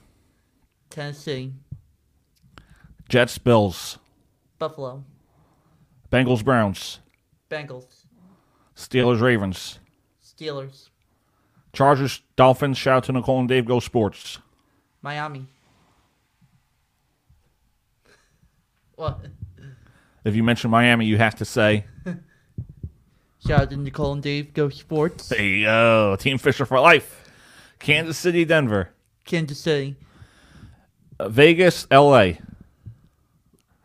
Tennessee, 0.89 1.53
Jets, 3.09 3.37
Bills. 3.37 3.97
Buffalo, 4.59 5.03
Bengals 6.11 6.43
Browns. 6.43 6.99
Bengals. 7.49 8.05
Steelers 8.75 9.21
Ravens. 9.21 9.79
Steelers. 10.23 10.89
Chargers 11.73 12.21
Dolphins. 12.35 12.77
Shout 12.77 12.97
out 12.97 13.03
to 13.05 13.11
Nicole 13.11 13.39
and 13.39 13.47
Dave. 13.49 13.65
Go 13.65 13.79
Sports. 13.79 14.39
Miami. 15.01 15.45
What? 18.95 19.25
If 20.23 20.35
you 20.35 20.43
mention 20.43 20.71
Miami, 20.71 21.05
you 21.05 21.17
have 21.17 21.35
to 21.35 21.45
say, 21.45 21.85
Shout 23.45 23.61
out 23.61 23.69
to 23.69 23.77
Nicole 23.77 24.13
and 24.13 24.23
Dave. 24.23 24.53
Go 24.53 24.69
Sports. 24.69 25.29
there 25.29 25.41
you 25.41 25.65
go. 25.65 26.15
Team 26.19 26.37
Fisher 26.37 26.65
for 26.65 26.79
life. 26.79 27.24
Kansas 27.85 28.17
City, 28.17 28.45
Denver. 28.45 28.89
Kansas 29.25 29.59
City. 29.59 29.95
Uh, 31.19 31.29
Vegas, 31.29 31.85
LA. 31.91 32.31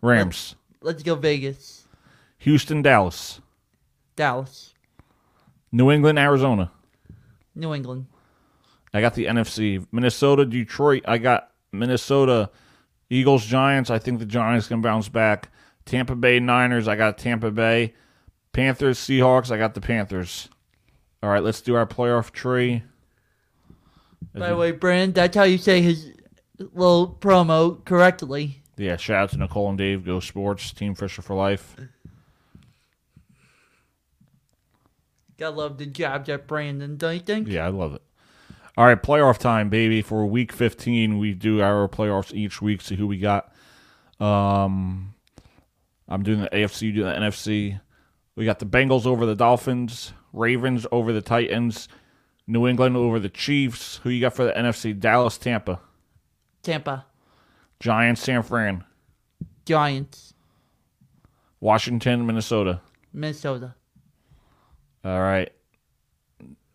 Rams. 0.01 0.57
Let's 0.81 1.03
go 1.03 1.17
Vegas. 1.17 1.85
Houston, 2.39 2.81
Dallas. 2.81 3.43
Dallas. 4.17 4.73
New 5.71 5.91
England, 5.91 6.19
Arizona. 6.19 6.73
New 7.55 7.75
England. 7.75 8.07
I 8.95 9.03
got 9.03 9.13
the 9.13 9.27
NFC. 9.27 9.87
Minnesota, 9.93 10.47
Detroit. 10.47 11.03
I 11.07 11.19
got 11.19 11.51
Minnesota, 11.71 12.49
Eagles, 13.11 13.45
Giants. 13.45 13.91
I 13.91 13.99
think 13.99 14.19
the 14.19 14.25
Giants 14.25 14.69
can 14.69 14.81
bounce 14.81 15.11
back. 15.11 15.51
Tampa 15.85 16.17
Bay, 16.17 16.41
Niners. 16.41 16.89
I 16.89 16.97
got 16.97 17.19
Tampa 17.19 17.51
Bay. 17.51 17.93
Panthers, 18.53 18.99
Seahawks. 18.99 19.51
I 19.51 19.59
got 19.59 19.75
the 19.75 19.83
Panthers. 19.83 20.49
All 21.23 21.29
right, 21.29 21.43
let's 21.43 21.61
do 21.61 21.75
our 21.75 21.87
playoff 21.87 22.31
tree. 22.31 22.83
By 24.35 24.49
the 24.51 24.57
way, 24.57 24.71
Brandon, 24.73 25.13
that's 25.13 25.37
how 25.37 25.43
you 25.43 25.59
say 25.59 25.83
his 25.83 26.13
little 26.59 27.17
promo 27.21 27.85
correctly. 27.85 28.63
Yeah, 28.77 28.97
shout 28.97 29.25
out 29.25 29.31
to 29.31 29.37
Nicole 29.39 29.69
and 29.69 29.79
Dave. 29.79 30.05
Go 30.05 30.21
Sports. 30.21 30.73
Team 30.73 30.95
Fisher 30.95 31.21
for 31.23 31.35
life. 31.35 31.77
Gotta 35.37 35.57
love 35.57 35.79
the 35.79 35.87
job 35.87 36.29
at 36.29 36.47
Brandon, 36.47 36.97
don't 36.97 37.15
you 37.15 37.21
think? 37.21 37.49
Yeah, 37.49 37.67
I 37.67 37.69
love 37.69 37.95
it. 37.95 38.03
All 38.77 38.87
right, 38.87 39.03
playoff 39.03 39.39
time, 39.39 39.69
baby. 39.69 40.03
For 40.03 40.25
week 40.27 40.53
15, 40.53 41.19
we 41.19 41.35
do 41.35 41.61
our 41.61 41.89
playoffs 41.89 42.33
each 42.35 42.63
week, 42.63 42.83
see 42.83 42.97
who 42.97 43.07
we 43.07 43.19
got. 43.19 43.53
Um, 44.21 45.15
I'm 46.09 46.23
doing 46.23 46.43
the 46.43 46.49
AFC, 46.51 46.83
you 46.83 46.93
do 46.93 47.05
the 47.05 47.13
NFC. 47.13 47.81
We 48.37 48.45
got 48.45 48.59
the 48.59 48.67
Bengals 48.67 49.07
over 49.07 49.27
the 49.27 49.35
Dolphins, 49.35 50.13
Ravens 50.33 50.87
over 50.93 51.13
the 51.13 51.23
Titans, 51.23 51.89
New 52.47 52.67
England 52.67 52.97
over 52.97 53.19
the 53.19 53.29
Chiefs. 53.29 54.01
Who 54.03 54.11
you 54.11 54.21
got 54.21 54.35
for 54.35 54.45
the 54.45 54.53
NFC? 54.53 54.99
Dallas, 54.99 55.39
Tampa, 55.39 55.81
Tampa. 56.63 57.07
Giants, 57.79 58.23
San 58.23 58.43
Fran, 58.43 58.85
Giants. 59.65 60.35
Washington, 61.61 62.27
Minnesota. 62.27 62.81
Minnesota. 63.13 63.75
All 65.05 65.21
right. 65.21 65.53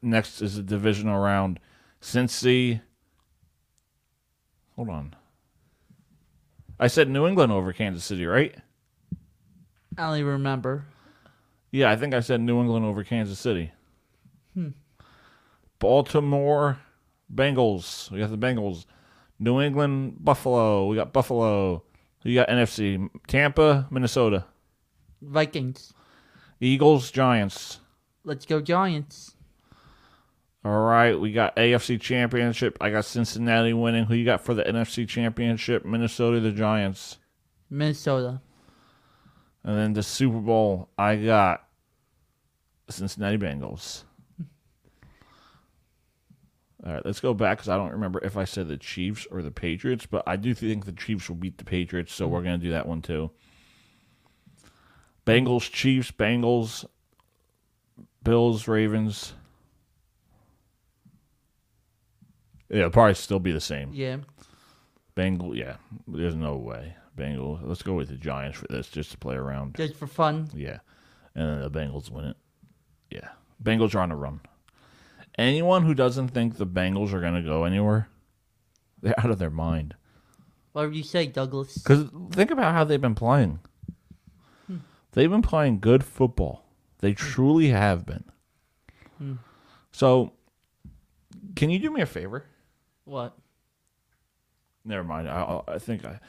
Next 0.02 0.42
is 0.42 0.56
the 0.56 0.64
divisional 0.64 1.20
round. 1.20 1.60
Cincy. 2.02 2.82
Hold 4.76 4.90
on. 4.90 5.16
I 6.80 6.88
said 6.88 7.10
New 7.10 7.26
England 7.26 7.52
over 7.52 7.72
Kansas 7.74 8.04
City, 8.04 8.26
right? 8.26 8.54
I 9.98 10.08
don't 10.08 10.18
even 10.18 10.34
remember. 10.34 10.86
Yeah, 11.72 11.90
I 11.90 11.96
think 11.96 12.14
I 12.14 12.20
said 12.20 12.42
New 12.42 12.60
England 12.60 12.86
over 12.86 13.04
Kansas 13.04 13.40
City. 13.40 13.72
Hmm. 14.54 14.70
Baltimore 15.86 16.80
Bengals. 17.32 18.10
We 18.10 18.18
got 18.18 18.32
the 18.32 18.38
Bengals. 18.40 18.88
New 19.38 19.62
England 19.62 20.16
Buffalo. 20.18 20.88
We 20.88 20.96
got 20.96 21.14
Buffalo. 21.14 21.84
You 22.24 22.34
got 22.34 22.48
NFC. 22.48 23.08
Tampa, 23.28 23.88
Minnesota. 23.92 24.46
Vikings. 25.22 25.94
Eagles, 26.60 27.12
Giants. 27.12 27.82
Let's 28.24 28.48
go 28.48 28.62
Giants. 28.62 29.36
All 30.64 30.86
right, 30.86 31.14
we 31.14 31.32
got 31.32 31.56
AFC 31.56 32.02
Championship. 32.02 32.80
I 32.82 32.90
got 32.90 33.06
Cincinnati 33.06 33.74
winning. 33.74 34.06
Who 34.06 34.16
you 34.16 34.26
got 34.26 34.42
for 34.42 34.56
the 34.56 34.64
NFC 34.64 35.08
Championship? 35.08 35.86
Minnesota, 35.86 36.40
the 36.40 36.52
Giants. 36.52 37.20
Minnesota. 37.70 38.42
And 39.64 39.78
then 39.78 39.94
the 39.94 40.02
Super 40.02 40.40
Bowl, 40.40 40.90
I 40.98 41.18
got 41.18 41.68
Cincinnati 42.90 43.38
Bengals. 43.38 44.05
All 46.86 46.94
right, 46.94 47.06
let's 47.06 47.20
go 47.20 47.34
back 47.34 47.58
because 47.58 47.70
I 47.70 47.78
don't 47.78 47.94
remember 47.94 48.24
if 48.24 48.38
I 48.38 48.44
said 48.44 48.68
the 48.68 48.78
Chiefs 48.78 49.26
or 49.32 49.42
the 49.42 49.50
Patriots, 49.50 50.06
but 50.06 50.24
I 50.28 50.36
do 50.36 50.54
think 50.54 50.86
the 50.86 50.92
Chiefs 50.92 51.28
will 51.28 51.36
beat 51.36 51.58
the 51.58 51.66
Patriots, 51.66 52.14
so 52.14 52.28
we're 52.28 52.44
going 52.44 52.60
to 52.60 52.64
do 52.64 52.72
that 52.72 52.88
one 52.88 53.02
too. 53.02 53.32
Bengals, 55.26 55.72
Chiefs, 55.72 56.12
Bengals, 56.12 56.86
Bills, 58.24 58.68
Ravens. 58.68 59.34
Yeah, 62.70 62.78
it'll 62.78 62.92
probably 62.92 63.16
still 63.16 63.40
be 63.40 63.52
the 63.52 63.62
same. 63.62 63.92
Yeah. 63.92 64.18
Bengal, 65.16 65.56
yeah, 65.56 65.78
there's 66.08 66.36
no 66.36 66.56
way. 66.58 66.96
Bengals. 67.18 67.62
Let's 67.64 67.82
go 67.82 67.94
with 67.94 68.10
the 68.10 68.16
Giants 68.16 68.60
for 68.60 68.68
this, 68.70 68.90
just 68.90 69.12
to 69.12 69.18
play 69.18 69.36
around. 69.36 69.76
Just 69.76 69.96
for 69.96 70.08
fun. 70.08 70.50
Yeah. 70.54 70.80
And 71.34 71.50
then 71.50 71.62
the 71.62 71.72
Bengals 71.72 72.12
win 72.12 72.26
it. 72.26 72.38
Yeah. 73.10 73.30
Bengals 73.64 73.96
are 73.96 74.00
on 74.00 74.12
a 74.12 74.16
run. 74.16 74.42
Anyone 75.38 75.84
who 75.84 75.94
doesn't 75.94 76.30
think 76.30 76.58
the 76.58 76.66
Bengals 76.66 77.14
are 77.14 77.20
going 77.20 77.36
to 77.36 77.42
go 77.42 77.66
anywhere, 77.66 78.10
they're 79.02 79.20
out 79.20 79.32
of 79.32 79.40
their 79.40 79.50
mind. 79.50 79.96
What 80.72 80.88
would 80.88 80.96
you 80.96 81.04
say, 81.04 81.26
Douglas? 81.28 81.78
Because 81.78 82.06
think 82.32 82.52
about 82.52 82.74
how 82.74 82.84
they've 82.84 83.02
been 83.02 83.16
playing. 83.16 83.60
Hmm. 84.68 84.78
They've 85.14 85.30
been 85.30 85.42
playing 85.42 85.80
good 85.80 86.04
football. 86.04 86.66
They 87.00 87.12
hmm. 87.12 87.16
truly 87.16 87.70
have 87.70 88.06
been. 88.06 88.26
Hmm. 89.18 89.34
So, 89.92 90.34
can 91.56 91.70
you 91.70 91.80
do 91.80 91.92
me 91.92 92.02
a 92.02 92.06
favor? 92.06 92.46
What? 93.06 93.38
Never 94.84 95.04
mind. 95.04 95.30
I, 95.30 95.42
I'll- 95.42 95.80
think 95.80 96.06
I 96.06 96.20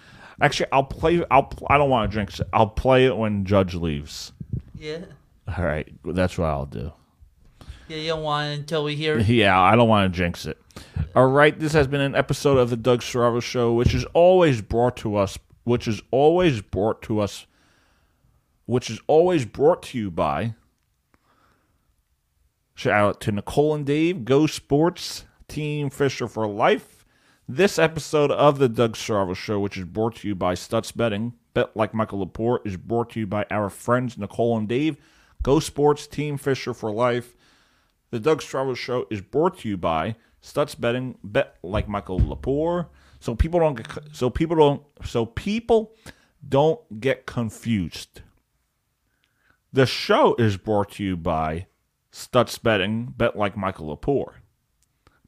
actually 0.40 0.70
I'll 0.72 0.84
play. 0.84 1.24
I'll 1.30 1.50
I 1.68 1.78
don't 1.78 1.90
want 1.90 2.10
to 2.10 2.14
drink. 2.14 2.30
I'll 2.52 2.68
play 2.68 3.06
it 3.06 3.16
when 3.16 3.44
Judge 3.44 3.74
leaves. 3.74 4.32
Yeah. 4.78 5.04
All 5.48 5.64
right, 5.64 5.88
that's 6.04 6.36
what 6.38 6.46
I'll 6.46 6.66
do. 6.66 6.92
Yeah, 7.88 7.96
you 7.98 8.08
don't 8.08 8.22
want 8.22 8.48
it 8.48 8.58
until 8.60 8.84
we 8.84 8.96
hear 8.96 9.18
it. 9.18 9.26
Yeah, 9.28 9.60
I 9.60 9.76
don't 9.76 9.88
want 9.88 10.12
to 10.12 10.16
jinx 10.16 10.46
it. 10.46 10.60
All 11.14 11.28
right, 11.28 11.58
this 11.58 11.72
has 11.72 11.86
been 11.86 12.00
an 12.00 12.14
episode 12.14 12.58
of 12.58 12.68
the 12.70 12.76
Doug 12.76 13.00
Serravo 13.00 13.42
Show, 13.42 13.72
which 13.72 13.94
is 13.94 14.04
always 14.12 14.60
brought 14.60 14.96
to 14.98 15.16
us, 15.16 15.38
which 15.64 15.88
is 15.88 16.02
always 16.10 16.60
brought 16.60 17.00
to 17.02 17.20
us, 17.20 17.46
which 18.66 18.90
is 18.90 19.00
always 19.06 19.44
brought 19.44 19.82
to 19.84 19.98
you 19.98 20.10
by. 20.10 20.54
Shout 22.74 22.92
out 22.92 23.20
to 23.22 23.32
Nicole 23.32 23.74
and 23.74 23.86
Dave, 23.86 24.24
Go 24.24 24.46
Sports, 24.46 25.24
Team 25.48 25.88
Fisher 25.88 26.28
for 26.28 26.46
Life. 26.46 27.04
This 27.48 27.78
episode 27.78 28.32
of 28.32 28.58
the 28.58 28.68
Doug 28.68 28.96
Serravo 28.96 29.34
Show, 29.36 29.60
which 29.60 29.78
is 29.78 29.84
brought 29.84 30.16
to 30.16 30.28
you 30.28 30.34
by 30.34 30.54
Stutz 30.54 30.94
Betting, 30.94 31.32
Bet 31.54 31.74
Like 31.76 31.94
Michael 31.94 32.26
Lepore, 32.26 32.58
is 32.66 32.76
brought 32.76 33.10
to 33.10 33.20
you 33.20 33.26
by 33.26 33.46
our 33.50 33.70
friends 33.70 34.18
Nicole 34.18 34.58
and 34.58 34.68
Dave, 34.68 34.96
Go 35.42 35.60
Sports, 35.60 36.08
Team 36.08 36.36
Fisher 36.36 36.74
for 36.74 36.90
Life. 36.90 37.35
The 38.10 38.20
Doug 38.20 38.40
Stravo 38.40 38.76
Show 38.76 39.06
is 39.10 39.20
brought 39.20 39.58
to 39.58 39.68
you 39.68 39.76
by 39.76 40.16
Stutz 40.42 40.78
Betting, 40.78 41.18
bet 41.24 41.56
like 41.62 41.88
Michael 41.88 42.20
Lepore. 42.20 42.86
So 43.20 43.34
people 43.34 43.60
don't 43.60 43.74
get 43.74 43.88
so 44.12 44.30
people 44.30 44.56
don't 44.56 44.82
so 45.04 45.26
people 45.26 45.94
don't 46.48 47.00
get 47.00 47.26
confused. 47.26 48.22
The 49.72 49.86
show 49.86 50.34
is 50.36 50.56
brought 50.56 50.92
to 50.92 51.04
you 51.04 51.16
by 51.16 51.66
Stutz 52.12 52.62
Betting, 52.62 53.12
bet 53.16 53.36
like 53.36 53.56
Michael 53.56 53.94
Lepore. 53.94 54.34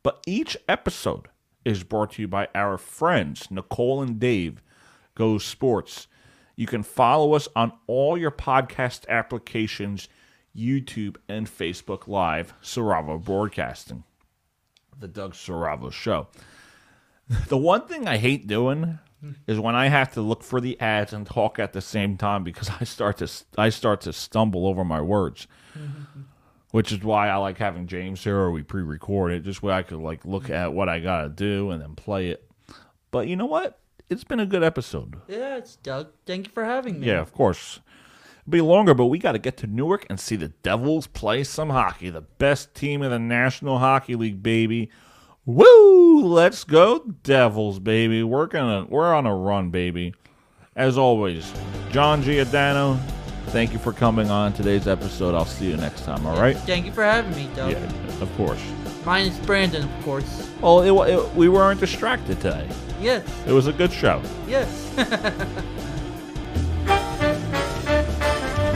But 0.02 0.22
each 0.26 0.56
episode 0.68 1.28
is 1.64 1.82
brought 1.82 2.12
to 2.12 2.22
you 2.22 2.28
by 2.28 2.48
our 2.54 2.78
friends 2.78 3.50
Nicole 3.50 4.00
and 4.00 4.18
Dave, 4.18 4.62
Go 5.14 5.38
Sports. 5.38 6.06
You 6.56 6.66
can 6.66 6.82
follow 6.82 7.34
us 7.34 7.48
on 7.54 7.72
all 7.86 8.16
your 8.16 8.30
podcast 8.30 9.06
applications, 9.08 10.08
YouTube 10.58 11.16
and 11.28 11.46
Facebook 11.46 12.08
Live, 12.08 12.52
Saravo 12.62 13.22
Broadcasting. 13.22 14.04
The 14.98 15.08
Doug 15.08 15.34
Saravo 15.34 15.92
Show. 15.92 16.26
The 17.48 17.56
one 17.56 17.86
thing 17.86 18.08
I 18.08 18.16
hate 18.16 18.46
doing 18.46 18.98
is 19.46 19.58
when 19.58 19.74
I 19.74 19.88
have 19.88 20.12
to 20.14 20.20
look 20.20 20.42
for 20.42 20.60
the 20.60 20.80
ads 20.80 21.12
and 21.12 21.26
talk 21.26 21.58
at 21.58 21.72
the 21.72 21.80
same 21.80 22.16
time 22.16 22.44
because 22.44 22.70
I 22.80 22.84
start 22.84 23.18
to 23.18 23.30
I 23.56 23.68
start 23.68 24.00
to 24.02 24.12
stumble 24.12 24.66
over 24.66 24.84
my 24.84 25.00
words. 25.00 25.46
Mm-hmm. 25.78 26.22
Which 26.70 26.92
is 26.92 27.02
why 27.02 27.28
I 27.28 27.36
like 27.36 27.56
having 27.56 27.86
James 27.86 28.22
here 28.22 28.36
or 28.36 28.50
we 28.50 28.62
pre-record 28.62 29.32
it 29.32 29.42
just 29.42 29.62
where 29.62 29.74
I 29.74 29.82
could 29.82 30.00
like 30.00 30.26
look 30.26 30.50
at 30.50 30.74
what 30.74 30.88
I 30.88 30.98
got 31.00 31.22
to 31.22 31.28
do 31.30 31.70
and 31.70 31.80
then 31.80 31.94
play 31.94 32.28
it. 32.28 32.50
But 33.10 33.26
you 33.26 33.36
know 33.36 33.46
what? 33.46 33.78
It's 34.10 34.24
been 34.24 34.40
a 34.40 34.46
good 34.46 34.62
episode. 34.62 35.16
Yeah, 35.28 35.56
it's 35.56 35.76
Doug. 35.76 36.08
Thank 36.26 36.46
you 36.46 36.52
for 36.52 36.64
having 36.64 37.00
me. 37.00 37.06
Yeah, 37.06 37.20
of 37.20 37.32
course. 37.32 37.80
Be 38.48 38.60
longer, 38.60 38.94
but 38.94 39.06
we 39.06 39.18
got 39.18 39.32
to 39.32 39.38
get 39.38 39.56
to 39.58 39.66
Newark 39.66 40.06
and 40.08 40.18
see 40.18 40.36
the 40.36 40.48
Devils 40.48 41.06
play 41.06 41.44
some 41.44 41.70
hockey. 41.70 42.08
The 42.10 42.22
best 42.22 42.74
team 42.74 43.02
in 43.02 43.10
the 43.10 43.18
National 43.18 43.78
Hockey 43.78 44.14
League, 44.14 44.42
baby. 44.42 44.90
Woo! 45.44 46.24
Let's 46.24 46.64
go, 46.64 47.00
Devils, 47.22 47.78
baby. 47.78 48.22
We're 48.22 48.46
gonna 48.46 48.86
we're 48.88 49.14
on 49.14 49.26
a 49.26 49.34
run, 49.34 49.70
baby. 49.70 50.14
As 50.76 50.96
always, 50.96 51.52
John 51.90 52.22
Giordano, 52.22 52.98
Thank 53.48 53.72
you 53.72 53.78
for 53.78 53.94
coming 53.94 54.30
on 54.30 54.52
today's 54.52 54.86
episode. 54.86 55.34
I'll 55.34 55.46
see 55.46 55.70
you 55.70 55.76
next 55.78 56.04
time. 56.04 56.26
All 56.26 56.38
right? 56.38 56.54
Thank 56.54 56.84
you 56.84 56.92
for 56.92 57.02
having 57.02 57.34
me, 57.34 57.48
Doug. 57.56 57.72
Yeah, 57.72 58.20
of 58.20 58.30
course. 58.36 58.60
Mine 59.06 59.26
is 59.26 59.38
Brandon, 59.38 59.84
of 59.84 60.04
course. 60.04 60.50
Oh, 60.62 60.82
it, 60.82 61.10
it, 61.14 61.34
we 61.34 61.48
weren't 61.48 61.80
distracted 61.80 62.42
today. 62.42 62.68
Yes, 63.00 63.26
It 63.46 63.52
was 63.52 63.66
a 63.66 63.72
good 63.72 63.90
show. 63.90 64.20
yes. 64.46 64.92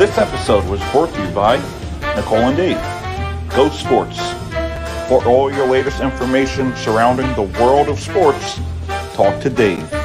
This 0.02 0.18
episode 0.18 0.68
was 0.68 0.80
brought 0.90 1.14
to 1.14 1.24
you 1.24 1.30
by 1.30 1.58
Nicole 2.16 2.38
and 2.38 2.56
Dave. 2.56 2.76
Go 3.54 3.70
Sports. 3.70 4.18
For 5.08 5.24
all 5.24 5.48
your 5.52 5.68
latest 5.68 6.00
information 6.00 6.74
surrounding 6.74 7.32
the 7.36 7.56
world 7.60 7.86
of 7.86 8.00
sports, 8.00 8.58
talk 9.14 9.40
to 9.42 9.48
Dave. 9.48 10.01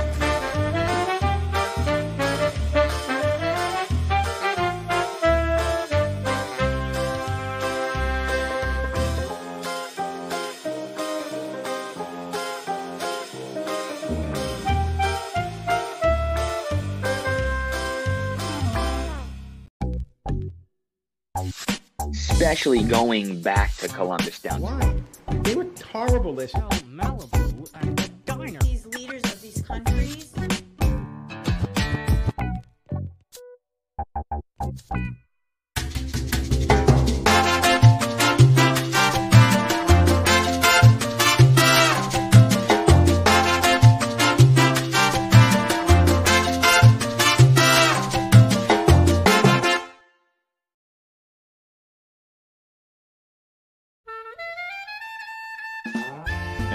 Especially 22.58 22.82
going 22.90 23.40
back 23.40 23.76
to 23.76 23.88
Columbus 23.88 24.40
down. 24.40 24.60
Why? 24.60 24.96
They 25.44 25.54
were 25.54 25.68
horrible 25.92 26.34
this 26.34 26.52
year. 26.56 26.64
Malibu 26.90 28.07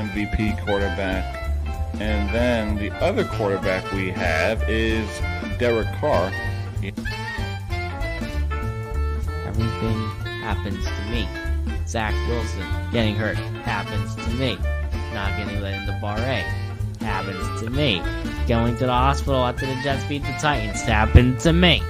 MVP 0.03 0.65
quarterback. 0.65 1.39
And 2.01 2.29
then 2.35 2.77
the 2.77 2.91
other 3.03 3.25
quarterback 3.25 3.91
we 3.93 4.11
have 4.11 4.69
is 4.69 5.07
Derek 5.59 5.89
Carr. 5.99 6.33
Everything 9.47 10.09
happens 10.41 10.85
to 10.85 11.11
me. 11.11 11.29
Zach 11.87 12.15
Wilson 12.29 12.67
getting 12.91 13.15
hurt 13.15 13.37
happens 13.37 14.15
to 14.17 14.31
me. 14.35 14.57
Not 15.13 15.37
getting 15.37 15.61
let 15.61 15.75
into 15.75 15.99
Bar 16.01 16.19
A 16.19 16.43
happens 17.01 17.61
to 17.61 17.71
me. 17.71 18.03
Going 18.49 18.77
to 18.79 18.87
the 18.87 18.93
hospital 18.93 19.45
after 19.45 19.67
the 19.67 19.75
Jets 19.83 20.05
beat 20.05 20.23
the 20.23 20.33
Titans 20.41 20.83
happened 20.83 21.39
to 21.41 21.53
me. 21.53 21.83